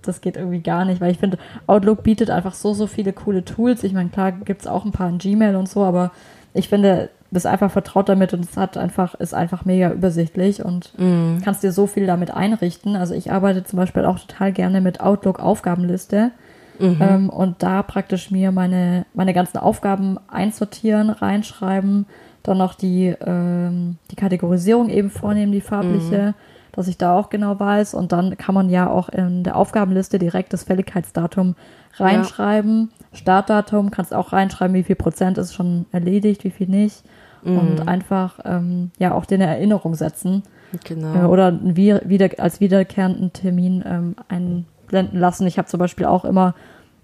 das 0.02 0.22
geht 0.22 0.36
irgendwie 0.36 0.62
gar 0.62 0.84
nicht, 0.84 1.00
weil 1.00 1.12
ich 1.12 1.20
finde, 1.20 1.38
Outlook 1.68 2.02
bietet 2.02 2.32
einfach 2.32 2.54
so, 2.54 2.74
so 2.74 2.88
viele 2.88 3.14
coole 3.14 3.46
Tools. 3.46 3.84
Ich 3.84 3.94
meine, 3.94 4.10
klar 4.10 4.32
gibt 4.32 4.62
es 4.62 4.68
auch 4.68 4.84
ein 4.84 4.94
paar 4.94 5.10
in 5.10 5.20
Gmail 5.20 5.56
und 5.56 5.70
so, 5.70 5.84
aber 5.84 6.12
ich 6.54 6.70
finde, 6.70 7.10
bist 7.30 7.46
einfach 7.46 7.72
vertraut 7.72 8.10
damit 8.10 8.34
und 8.34 8.46
es 8.46 8.56
hat 8.56 8.78
einfach, 8.78 9.16
ist 9.16 9.34
einfach 9.34 9.66
mega 9.66 9.92
übersichtlich 9.92 10.64
und 10.64 10.94
mm. 10.98 11.40
kannst 11.44 11.62
dir 11.62 11.72
so 11.72 11.88
viel 11.88 12.08
damit 12.08 12.32
einrichten. 12.32 12.96
Also 12.96 13.14
ich 13.14 13.32
arbeite 13.32 13.64
zum 13.64 13.78
Beispiel 13.78 14.06
auch 14.06 14.20
total 14.20 14.54
gerne 14.54 14.82
mit 14.82 15.02
Outlook 15.02 15.40
Aufgabenliste. 15.40 16.32
Mhm. 16.80 16.98
Ähm, 17.02 17.30
und 17.30 17.64
da 17.64 17.84
praktisch 17.84 18.32
mir 18.32 18.52
meine, 18.52 19.06
meine 19.14 19.34
ganzen 19.34 19.58
Aufgaben 19.58 20.20
einsortieren, 20.28 21.10
reinschreiben, 21.10 22.06
dann 22.44 22.58
noch 22.58 22.76
die, 22.76 23.16
ähm, 23.26 23.98
die 24.12 24.16
Kategorisierung 24.16 24.90
eben 24.90 25.10
vornehmen, 25.10 25.52
die 25.52 25.62
farbliche, 25.62 26.18
mhm. 26.18 26.34
dass 26.72 26.88
ich 26.88 26.98
da 26.98 27.18
auch 27.18 27.30
genau 27.30 27.60
weiß. 27.60 27.94
Und 27.94 28.12
dann 28.12 28.38
kann 28.38 28.56
man 28.56 28.70
ja 28.70 28.90
auch 28.90 29.10
in 29.10 29.44
der 29.44 29.56
Aufgabenliste 29.56 30.20
direkt 30.20 30.54
das 30.54 30.64
Fälligkeitsdatum 30.64 31.56
reinschreiben. 31.96 32.92
Ja. 32.92 32.97
Startdatum 33.14 33.92
kannst 33.92 34.14
auch 34.14 34.34
reinschreiben, 34.34 34.76
wie 34.76 34.84
viel 34.84 34.96
Prozent 34.96 35.38
ist 35.38 35.54
schon 35.54 35.86
erledigt, 35.92 36.44
wie 36.44 36.52
viel 36.52 36.68
nicht. 36.68 37.04
Mhm. 37.44 37.58
Und 37.58 37.88
einfach 37.88 38.40
ähm, 38.46 38.92
ja 39.00 39.14
auch 39.14 39.26
den 39.26 39.42
Erinnerung 39.42 39.96
setzen. 39.96 40.44
Genau. 40.84 41.14
Äh, 41.14 41.26
oder 41.26 41.60
wieder, 41.62 42.30
als 42.40 42.60
wiederkehrenden 42.60 43.34
Termin 43.34 43.84
ähm, 43.86 44.16
einen 44.28 44.66
blenden 44.88 45.20
lassen. 45.20 45.48
Ich 45.48 45.58
habe 45.58 45.68
zum 45.68 45.80
Beispiel 45.80 46.06
auch 46.06 46.26
immer 46.26 46.56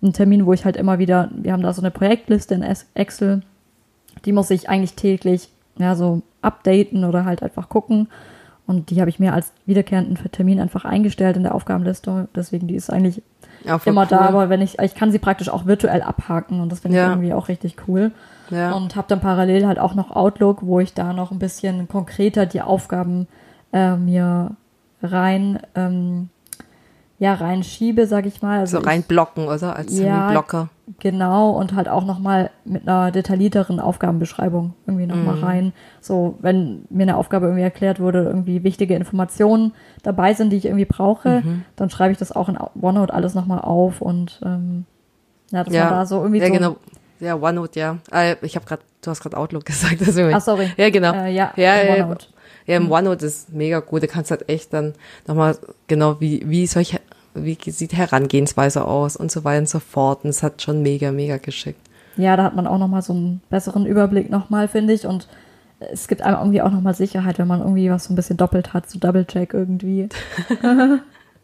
einen 0.01 0.13
Termin, 0.13 0.45
wo 0.45 0.53
ich 0.53 0.65
halt 0.65 0.75
immer 0.75 0.99
wieder, 0.99 1.29
wir 1.33 1.53
haben 1.53 1.63
da 1.63 1.71
so 1.73 1.81
eine 1.81 1.91
Projektliste 1.91 2.55
in 2.55 2.63
Excel, 2.93 3.41
die 4.25 4.31
muss 4.31 4.49
ich 4.49 4.69
eigentlich 4.69 4.95
täglich 4.95 5.49
ja 5.77 5.95
so 5.95 6.21
updaten 6.41 7.03
oder 7.05 7.25
halt 7.25 7.41
einfach 7.41 7.69
gucken. 7.69 8.07
Und 8.65 8.89
die 8.89 9.01
habe 9.01 9.09
ich 9.09 9.19
mir 9.19 9.33
als 9.33 9.51
wiederkehrenden 9.65 10.17
Termin 10.31 10.59
einfach 10.59 10.85
eingestellt 10.85 11.35
in 11.35 11.43
der 11.43 11.53
Aufgabenliste. 11.53 12.29
Deswegen, 12.33 12.67
die 12.67 12.75
ist 12.75 12.89
eigentlich 12.89 13.21
ja, 13.65 13.79
immer 13.85 14.03
cool. 14.03 14.07
da, 14.09 14.19
aber 14.21 14.49
wenn 14.49 14.61
ich, 14.61 14.79
ich 14.79 14.95
kann 14.95 15.11
sie 15.11 15.19
praktisch 15.19 15.49
auch 15.49 15.65
virtuell 15.65 16.01
abhaken 16.01 16.61
und 16.61 16.71
das 16.71 16.79
finde 16.79 16.97
ja. 16.97 17.05
ich 17.05 17.11
irgendwie 17.11 17.33
auch 17.33 17.49
richtig 17.49 17.75
cool. 17.87 18.11
Ja. 18.49 18.73
Und 18.73 18.95
habe 18.95 19.07
dann 19.07 19.19
parallel 19.19 19.67
halt 19.67 19.79
auch 19.79 19.95
noch 19.95 20.11
Outlook, 20.11 20.59
wo 20.61 20.79
ich 20.79 20.93
da 20.93 21.13
noch 21.13 21.31
ein 21.31 21.39
bisschen 21.39 21.87
konkreter 21.87 22.45
die 22.45 22.61
Aufgaben 22.61 23.27
äh, 23.71 23.95
mir 23.95 24.55
rein 25.01 25.59
ähm, 25.75 26.29
ja 27.19 27.33
reinschiebe, 27.33 28.05
sag 28.05 28.25
ich 28.25 28.41
mal. 28.41 28.59
Also 28.59 28.79
so 28.79 28.85
reinblocken, 28.85 29.47
oder? 29.47 29.75
Als 29.75 29.97
ja, 29.97 30.31
Blocker. 30.31 30.69
Genau, 30.99 31.51
und 31.51 31.75
halt 31.75 31.87
auch 31.87 32.03
nochmal 32.03 32.51
mit 32.65 32.87
einer 32.87 33.09
detaillierteren 33.11 33.79
Aufgabenbeschreibung 33.79 34.73
irgendwie 34.85 35.05
nochmal 35.05 35.37
mhm. 35.37 35.43
rein. 35.43 35.73
So, 36.01 36.37
wenn 36.41 36.85
mir 36.89 37.03
eine 37.03 37.15
Aufgabe 37.15 37.45
irgendwie 37.45 37.63
erklärt 37.63 38.01
wurde, 38.01 38.23
irgendwie 38.23 38.65
wichtige 38.65 38.95
Informationen 38.95 39.73
dabei 40.01 40.33
sind, 40.33 40.49
die 40.49 40.57
ich 40.57 40.65
irgendwie 40.65 40.85
brauche, 40.85 41.41
mhm. 41.41 41.63
dann 41.77 41.89
schreibe 41.89 42.11
ich 42.11 42.17
das 42.17 42.33
auch 42.33 42.49
in 42.49 42.57
OneNote 42.81 43.13
alles 43.13 43.33
nochmal 43.33 43.61
auf 43.61 44.01
und 44.01 44.41
ähm, 44.43 44.85
ja, 45.51 45.63
das 45.63 45.73
ja. 45.73 45.83
war 45.85 45.91
da 45.91 46.05
so 46.05 46.17
irgendwie 46.21 46.41
ja, 46.41 46.47
so. 46.47 46.53
Genau. 46.53 46.75
Ja, 47.21 47.35
OneNote, 47.35 47.79
ja. 47.79 47.97
Äh, 48.11 48.35
ich 48.41 48.57
habe 48.57 48.65
gerade, 48.65 48.81
du 49.01 49.09
hast 49.09 49.21
gerade 49.21 49.37
Outlook 49.37 49.65
gesagt. 49.65 50.01
Deswegen. 50.01 50.33
Ach, 50.33 50.41
sorry. 50.41 50.69
Ja, 50.75 50.89
genau. 50.89 51.13
Äh, 51.13 51.31
ja, 51.31 51.53
ja, 51.55 51.93
OneNote. 51.93 52.27
Ja, 52.65 52.75
im 52.75 52.85
mhm. 52.85 52.91
OneNote 52.91 53.25
ist 53.25 53.53
mega 53.53 53.79
gut. 53.79 54.03
Da 54.03 54.07
kannst 54.07 54.31
halt 54.31 54.49
echt 54.49 54.73
dann 54.73 54.93
nochmal 55.27 55.57
genau, 55.87 56.19
wie, 56.19 56.43
wie 56.45 56.67
solche 56.67 56.99
wie 57.33 57.57
sieht 57.71 57.93
Herangehensweise 57.93 58.85
aus 58.85 59.15
und 59.15 59.31
so 59.31 59.43
weiter 59.43 59.59
und 59.59 59.69
so 59.69 59.79
fort. 59.79 60.23
Und 60.23 60.29
es 60.29 60.43
hat 60.43 60.61
schon 60.61 60.81
mega, 60.81 61.11
mega 61.11 61.37
geschickt. 61.37 61.79
Ja, 62.15 62.37
da 62.37 62.43
hat 62.43 62.55
man 62.55 62.67
auch 62.67 62.77
nochmal 62.77 63.01
so 63.01 63.13
einen 63.13 63.41
besseren 63.49 63.85
Überblick 63.85 64.29
nochmal, 64.29 64.67
finde 64.67 64.93
ich. 64.93 65.05
Und 65.05 65.27
es 65.79 66.07
gibt 66.07 66.21
einem 66.21 66.37
irgendwie 66.37 66.61
auch 66.61 66.71
nochmal 66.71 66.93
Sicherheit, 66.93 67.39
wenn 67.39 67.47
man 67.47 67.61
irgendwie 67.61 67.89
was 67.89 68.05
so 68.05 68.13
ein 68.13 68.15
bisschen 68.15 68.37
doppelt 68.37 68.73
hat, 68.73 68.89
so 68.89 68.99
Double-Check 68.99 69.53
irgendwie. 69.53 70.09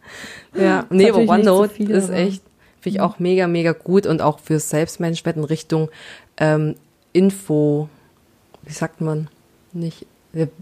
ja, 0.55 0.85
nee, 0.89 1.09
aber 1.09 1.19
OneNote 1.19 1.69
so 1.69 1.73
viel, 1.75 1.89
ist 1.91 2.09
echt, 2.09 2.43
finde 2.79 2.97
ich 2.97 3.01
auch 3.01 3.19
mega, 3.19 3.47
mega 3.47 3.71
gut 3.71 4.05
und 4.05 4.21
auch 4.21 4.39
für 4.39 4.59
Selbstmanagement 4.59 5.37
in 5.37 5.43
Richtung 5.43 5.89
ähm, 6.37 6.75
Info, 7.13 7.89
wie 8.63 8.73
sagt 8.73 9.01
man, 9.01 9.29
nicht 9.73 10.05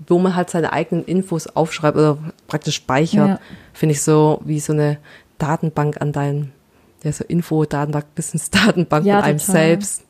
wo 0.07 0.19
man 0.19 0.35
halt 0.35 0.49
seine 0.49 0.71
eigenen 0.71 1.05
Infos 1.05 1.47
aufschreibt 1.47 1.97
oder 1.97 2.17
praktisch 2.47 2.75
speichert, 2.75 3.27
ja. 3.27 3.39
finde 3.73 3.93
ich 3.93 4.01
so 4.01 4.41
wie 4.45 4.59
so 4.59 4.73
eine 4.73 4.97
Datenbank 5.37 6.01
an 6.01 6.11
deinem, 6.11 6.51
ja, 7.03 7.11
so 7.11 7.23
Info-Datenbank, 7.25 8.15
Business-Datenbank 8.15 9.05
ja, 9.05 9.17
von 9.17 9.23
einem 9.25 9.37
total. 9.39 9.55
selbst. 9.55 10.03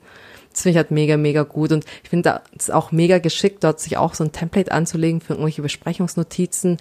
Das 0.52 0.63
finde 0.63 0.72
ich 0.72 0.78
halt 0.78 0.91
mega, 0.91 1.17
mega 1.17 1.43
gut. 1.43 1.72
Und 1.72 1.86
ich 2.04 2.10
finde 2.10 2.41
es 2.58 2.70
auch 2.70 2.91
mega 2.91 3.20
geschickt, 3.20 3.63
dort 3.63 3.80
sich 3.80 3.98
auch 3.98 4.13
so 4.13 4.24
ein 4.24 4.32
Template 4.32 4.72
anzulegen 4.72 5.22
für 5.22 5.34
irgendwelche 5.34 5.62
Besprechungsnotizen 5.62 6.78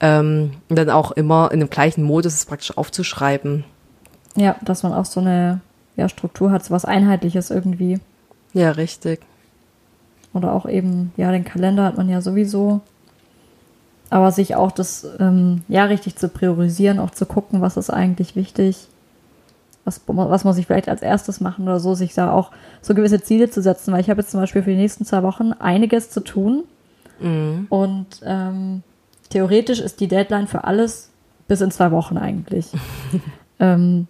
ähm, 0.00 0.52
und 0.68 0.76
dann 0.76 0.90
auch 0.90 1.12
immer 1.12 1.50
in 1.52 1.60
dem 1.60 1.70
gleichen 1.70 2.04
Modus 2.04 2.34
es 2.34 2.44
praktisch 2.44 2.76
aufzuschreiben. 2.76 3.64
Ja, 4.36 4.56
dass 4.62 4.82
man 4.82 4.92
auch 4.92 5.06
so 5.06 5.20
eine 5.20 5.60
ja, 5.96 6.08
Struktur 6.08 6.50
hat, 6.50 6.64
so 6.64 6.70
was 6.70 6.84
Einheitliches 6.84 7.50
irgendwie. 7.50 7.98
Ja, 8.52 8.70
richtig. 8.72 9.20
Oder 10.36 10.52
auch 10.52 10.68
eben, 10.68 11.12
ja, 11.16 11.32
den 11.32 11.44
Kalender 11.44 11.84
hat 11.84 11.96
man 11.96 12.08
ja 12.08 12.20
sowieso. 12.20 12.80
Aber 14.10 14.30
sich 14.30 14.54
auch 14.54 14.70
das, 14.70 15.06
ähm, 15.18 15.62
ja, 15.66 15.84
richtig 15.84 16.16
zu 16.16 16.28
priorisieren, 16.28 17.00
auch 17.00 17.10
zu 17.10 17.26
gucken, 17.26 17.60
was 17.60 17.76
ist 17.76 17.90
eigentlich 17.90 18.36
wichtig, 18.36 18.86
was, 19.84 20.00
was 20.06 20.44
muss 20.44 20.58
ich 20.58 20.66
vielleicht 20.66 20.88
als 20.88 21.02
erstes 21.02 21.40
machen 21.40 21.64
oder 21.64 21.80
so, 21.80 21.94
sich 21.94 22.14
da 22.14 22.32
auch 22.32 22.50
so 22.82 22.94
gewisse 22.94 23.20
Ziele 23.20 23.50
zu 23.50 23.62
setzen, 23.62 23.92
weil 23.92 24.00
ich 24.00 24.10
habe 24.10 24.20
jetzt 24.20 24.30
zum 24.30 24.40
Beispiel 24.40 24.62
für 24.62 24.70
die 24.70 24.76
nächsten 24.76 25.04
zwei 25.04 25.22
Wochen 25.22 25.52
einiges 25.52 26.10
zu 26.10 26.20
tun. 26.20 26.64
Mhm. 27.20 27.66
Und 27.68 28.06
ähm, 28.24 28.82
theoretisch 29.30 29.80
ist 29.80 30.00
die 30.00 30.08
Deadline 30.08 30.46
für 30.46 30.64
alles 30.64 31.10
bis 31.48 31.60
in 31.60 31.70
zwei 31.70 31.90
Wochen 31.90 32.18
eigentlich. 32.18 32.72
ähm, 33.60 34.06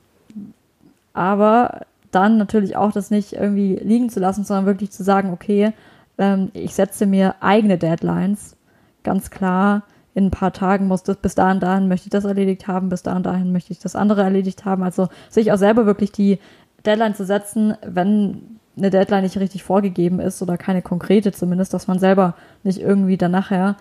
aber 1.13 1.83
dann 2.11 2.39
natürlich 2.39 2.77
auch 2.77 2.93
das 2.93 3.11
nicht 3.11 3.35
irgendwie 3.35 3.77
liegen 3.77 4.09
zu 4.09 4.21
lassen, 4.21 4.45
sondern 4.45 4.67
wirklich 4.67 4.91
zu 4.91 5.05
sagen, 5.05 5.33
okay, 5.33 5.73
ähm, 6.19 6.51
ich 6.53 6.75
setze 6.75 7.07
mir 7.07 7.37
eigene 7.41 7.79
Deadlines, 7.79 8.57
ganz 9.03 9.31
klar. 9.31 9.83
In 10.15 10.27
ein 10.27 10.31
paar 10.31 10.53
Tagen 10.53 10.87
muss 10.89 11.03
das, 11.03 11.19
bis 11.19 11.35
dahin, 11.35 11.61
dahin 11.61 11.89
möchte 11.89 12.07
ich 12.07 12.11
das 12.11 12.25
erledigt 12.25 12.69
haben, 12.69 12.89
bis 12.89 13.03
dahin, 13.03 13.23
dahin 13.23 13.53
möchte 13.53 13.73
ich 13.73 13.79
das 13.79 13.95
andere 13.95 14.23
erledigt 14.23 14.65
haben. 14.65 14.83
Also 14.83 15.09
sich 15.29 15.53
auch 15.53 15.59
selber 15.59 15.85
wirklich 15.85 16.11
die 16.11 16.39
Deadline 16.87 17.15
zu 17.15 17.27
setzen, 17.27 17.75
wenn 17.85 18.59
eine 18.77 18.91
Deadline 18.91 19.23
nicht 19.23 19.39
richtig 19.39 19.63
vorgegeben 19.63 20.21
ist 20.21 20.41
oder 20.43 20.57
keine 20.57 20.83
konkrete 20.83 21.33
zumindest, 21.33 21.75
dass 21.75 21.87
man 21.87 21.99
selber 21.99 22.35
nicht 22.63 22.81
irgendwie 22.81 23.17
dann 23.17 23.33
nachher 23.33 23.77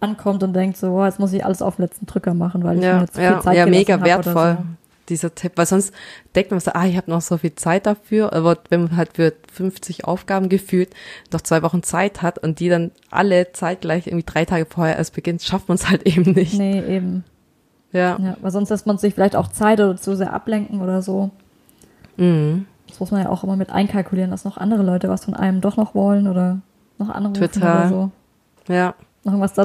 ankommt 0.00 0.42
und 0.42 0.54
denkt 0.54 0.76
so, 0.76 0.90
boah, 0.90 1.06
jetzt 1.06 1.18
muss 1.18 1.32
ich 1.32 1.44
alles 1.44 1.62
auf 1.62 1.76
den 1.76 1.82
letzten 1.82 2.06
Drücker 2.06 2.34
machen, 2.34 2.64
weil 2.64 2.78
ich 2.78 2.84
ja, 2.84 2.94
mir 2.94 3.00
jetzt 3.02 3.16
ja, 3.16 3.32
viel 3.32 3.42
Zeit 3.42 3.56
Ja, 3.56 3.66
mega 3.66 4.00
wertvoll. 4.02 4.58
So 4.58 4.64
dieser 5.08 5.34
Tipp, 5.34 5.52
weil 5.56 5.66
sonst 5.66 5.92
denkt 6.34 6.50
man 6.50 6.60
so, 6.60 6.72
ah, 6.72 6.86
ich 6.86 6.96
habe 6.96 7.10
noch 7.10 7.20
so 7.20 7.38
viel 7.38 7.54
Zeit 7.54 7.86
dafür, 7.86 8.32
aber 8.32 8.58
wenn 8.68 8.82
man 8.84 8.96
halt 8.96 9.10
für 9.14 9.32
50 9.52 10.04
Aufgaben 10.04 10.48
gefühlt 10.48 10.90
noch 11.32 11.40
zwei 11.40 11.62
Wochen 11.62 11.82
Zeit 11.82 12.22
hat 12.22 12.38
und 12.38 12.60
die 12.60 12.68
dann 12.68 12.90
alle 13.10 13.52
zeitgleich 13.52 14.06
irgendwie 14.06 14.26
drei 14.26 14.44
Tage 14.44 14.66
vorher 14.66 14.96
erst 14.96 15.14
beginnt, 15.14 15.42
schafft 15.42 15.68
man 15.68 15.76
es 15.76 15.88
halt 15.88 16.02
eben 16.06 16.32
nicht. 16.32 16.54
Nee, 16.54 16.80
eben. 16.80 17.24
Ja. 17.92 18.18
ja. 18.18 18.36
Weil 18.40 18.50
sonst 18.50 18.68
lässt 18.70 18.86
man 18.86 18.98
sich 18.98 19.14
vielleicht 19.14 19.36
auch 19.36 19.48
Zeit 19.48 19.80
oder 19.80 19.96
zu 19.96 20.16
sehr 20.16 20.32
ablenken 20.32 20.80
oder 20.82 21.02
so. 21.02 21.30
Mhm. 22.16 22.66
Das 22.86 23.00
muss 23.00 23.10
man 23.10 23.22
ja 23.22 23.28
auch 23.28 23.44
immer 23.44 23.56
mit 23.56 23.70
einkalkulieren, 23.70 24.30
dass 24.30 24.44
noch 24.44 24.56
andere 24.56 24.82
Leute 24.82 25.08
was 25.08 25.24
von 25.24 25.34
einem 25.34 25.60
doch 25.60 25.76
noch 25.76 25.94
wollen 25.94 26.26
oder 26.26 26.60
noch 26.98 27.10
andere 27.10 27.32
Total. 27.48 27.78
oder 27.78 27.88
so. 27.88 28.72
Ja. 28.72 28.94
Noch 29.24 29.32
irgendwas, 29.32 29.56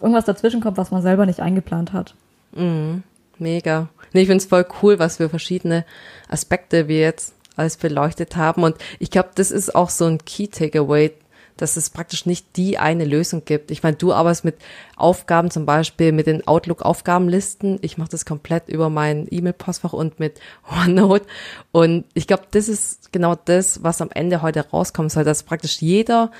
irgendwas 0.00 0.24
dazwischen 0.24 0.60
kommt, 0.60 0.78
was 0.78 0.90
man 0.90 1.02
selber 1.02 1.26
nicht 1.26 1.40
eingeplant 1.40 1.92
hat. 1.92 2.14
Mhm. 2.54 3.02
Mega. 3.38 3.88
Nee, 4.12 4.22
ich 4.22 4.28
finde 4.28 4.42
es 4.42 4.48
voll 4.48 4.66
cool, 4.82 4.98
was 4.98 5.16
für 5.16 5.28
verschiedene 5.28 5.84
Aspekte 6.28 6.88
wir 6.88 7.00
jetzt 7.00 7.34
alles 7.56 7.76
beleuchtet 7.76 8.36
haben. 8.36 8.62
Und 8.62 8.76
ich 8.98 9.10
glaube, 9.10 9.30
das 9.34 9.50
ist 9.50 9.74
auch 9.74 9.90
so 9.90 10.06
ein 10.06 10.18
Key 10.24 10.48
Takeaway, 10.48 11.12
dass 11.56 11.76
es 11.76 11.90
praktisch 11.90 12.26
nicht 12.26 12.56
die 12.56 12.78
eine 12.78 13.04
Lösung 13.04 13.44
gibt. 13.44 13.70
Ich 13.70 13.82
meine, 13.82 13.96
du 13.96 14.12
arbeitest 14.12 14.44
mit 14.44 14.56
Aufgaben, 14.96 15.50
zum 15.50 15.66
Beispiel 15.66 16.12
mit 16.12 16.26
den 16.26 16.46
Outlook-Aufgabenlisten. 16.46 17.78
Ich 17.82 17.98
mache 17.98 18.10
das 18.10 18.24
komplett 18.24 18.68
über 18.68 18.88
mein 18.90 19.26
E-Mail-Postfach 19.30 19.92
und 19.92 20.18
mit 20.18 20.40
OneNote. 20.70 21.26
Und 21.70 22.04
ich 22.14 22.26
glaube, 22.26 22.44
das 22.50 22.68
ist 22.68 23.12
genau 23.12 23.34
das, 23.34 23.82
was 23.82 24.00
am 24.00 24.10
Ende 24.10 24.42
heute 24.42 24.68
rauskommen 24.70 25.10
soll, 25.10 25.24
dass 25.24 25.42
praktisch 25.42 25.80
jeder 25.80 26.30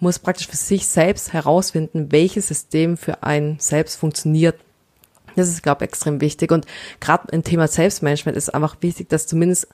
muss 0.00 0.18
praktisch 0.18 0.48
für 0.48 0.56
sich 0.56 0.86
selbst 0.86 1.32
herausfinden, 1.32 2.12
welches 2.12 2.48
System 2.48 2.96
für 2.96 3.22
einen 3.22 3.58
selbst 3.58 3.96
funktioniert. 3.96 4.56
Das 5.36 5.48
ist, 5.48 5.62
glaube 5.62 5.84
ich, 5.84 5.90
extrem 5.90 6.20
wichtig. 6.20 6.52
Und 6.52 6.66
gerade 7.00 7.28
im 7.32 7.44
Thema 7.44 7.68
Selbstmanagement 7.68 8.36
ist 8.36 8.54
einfach 8.54 8.76
wichtig, 8.80 9.08
dass 9.08 9.26
zumindest 9.26 9.68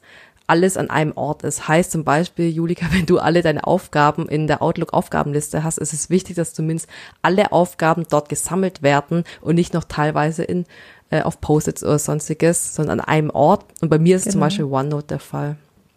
alles 0.46 0.76
an 0.76 0.90
einem 0.90 1.12
Ort 1.16 1.44
ist. 1.44 1.68
Heißt 1.68 1.92
zum 1.92 2.02
Beispiel, 2.02 2.48
Julika, 2.48 2.86
wenn 2.90 3.06
du 3.06 3.18
alle 3.18 3.42
deine 3.42 3.64
Aufgaben 3.64 4.28
in 4.28 4.46
der 4.46 4.62
Outlook-Aufgabenliste 4.62 5.62
hast, 5.62 5.78
ist 5.78 5.92
es 5.92 6.10
wichtig, 6.10 6.36
dass 6.36 6.54
zumindest 6.54 6.88
alle 7.22 7.52
Aufgaben 7.52 8.04
dort 8.08 8.28
gesammelt 8.28 8.82
werden 8.82 9.24
und 9.40 9.54
nicht 9.54 9.74
noch 9.74 9.84
teilweise 9.84 10.42
in 10.42 10.66
äh, 11.10 11.22
auf 11.22 11.40
Post-its 11.40 11.84
oder 11.84 11.98
sonstiges, 11.98 12.74
sondern 12.74 13.00
an 13.00 13.06
einem 13.06 13.30
Ort. 13.30 13.64
Und 13.80 13.88
bei 13.88 13.98
mir 13.98 14.16
ist 14.16 14.24
genau. 14.24 14.32
zum 14.32 14.40
Beispiel 14.40 14.64
OneNote 14.64 15.06
der 15.06 15.18
Fall. 15.18 15.56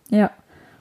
Ja. 0.09 0.31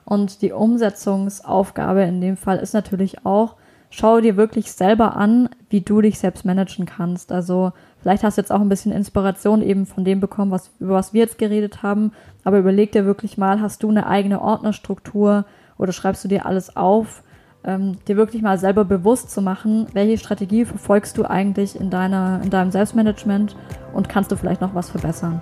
Und 0.04 0.42
die 0.42 0.52
Umsetzungsaufgabe 0.52 2.02
in 2.02 2.20
dem 2.20 2.36
Fall 2.36 2.58
ist 2.58 2.74
natürlich 2.74 3.24
auch, 3.24 3.56
schau 3.90 4.20
dir 4.20 4.36
wirklich 4.36 4.72
selber 4.72 5.16
an, 5.16 5.48
wie 5.70 5.80
du 5.80 6.00
dich 6.00 6.18
selbst 6.18 6.44
managen 6.44 6.86
kannst. 6.86 7.30
Also 7.30 7.72
vielleicht 8.02 8.22
hast 8.24 8.36
du 8.36 8.42
jetzt 8.42 8.52
auch 8.52 8.60
ein 8.60 8.68
bisschen 8.68 8.92
Inspiration 8.92 9.62
eben 9.62 9.86
von 9.86 10.04
dem 10.04 10.20
bekommen, 10.20 10.50
was, 10.50 10.70
über 10.78 10.94
was 10.94 11.14
wir 11.14 11.22
jetzt 11.22 11.38
geredet 11.38 11.82
haben. 11.82 12.12
Aber 12.44 12.58
überleg 12.58 12.92
dir 12.92 13.06
wirklich 13.06 13.38
mal, 13.38 13.60
hast 13.60 13.82
du 13.82 13.88
eine 13.88 14.06
eigene 14.06 14.42
Ordnerstruktur 14.42 15.46
oder 15.78 15.92
schreibst 15.92 16.24
du 16.24 16.28
dir 16.28 16.44
alles 16.44 16.76
auf? 16.76 17.22
Ähm, 17.64 17.98
dir 18.08 18.16
wirklich 18.16 18.42
mal 18.42 18.58
selber 18.58 18.84
bewusst 18.84 19.30
zu 19.30 19.40
machen, 19.40 19.86
welche 19.92 20.18
Strategie 20.18 20.64
verfolgst 20.64 21.16
du 21.16 21.24
eigentlich 21.24 21.78
in, 21.78 21.90
deiner, 21.90 22.40
in 22.42 22.50
deinem 22.50 22.72
Selbstmanagement 22.72 23.56
und 23.94 24.08
kannst 24.08 24.32
du 24.32 24.36
vielleicht 24.36 24.60
noch 24.60 24.74
was 24.74 24.90
verbessern. 24.90 25.40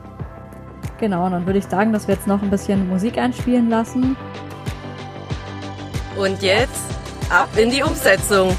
Genau, 0.98 1.24
und 1.24 1.32
dann 1.32 1.46
würde 1.46 1.58
ich 1.58 1.64
sagen, 1.64 1.94
dass 1.94 2.08
wir 2.08 2.14
jetzt 2.14 2.26
noch 2.26 2.42
ein 2.42 2.50
bisschen 2.50 2.90
Musik 2.90 3.16
einspielen 3.16 3.70
lassen. 3.70 4.16
Und 6.18 6.42
jetzt 6.42 6.84
ab 7.30 7.48
in 7.56 7.70
die 7.70 7.82
Umsetzung. 7.82 8.54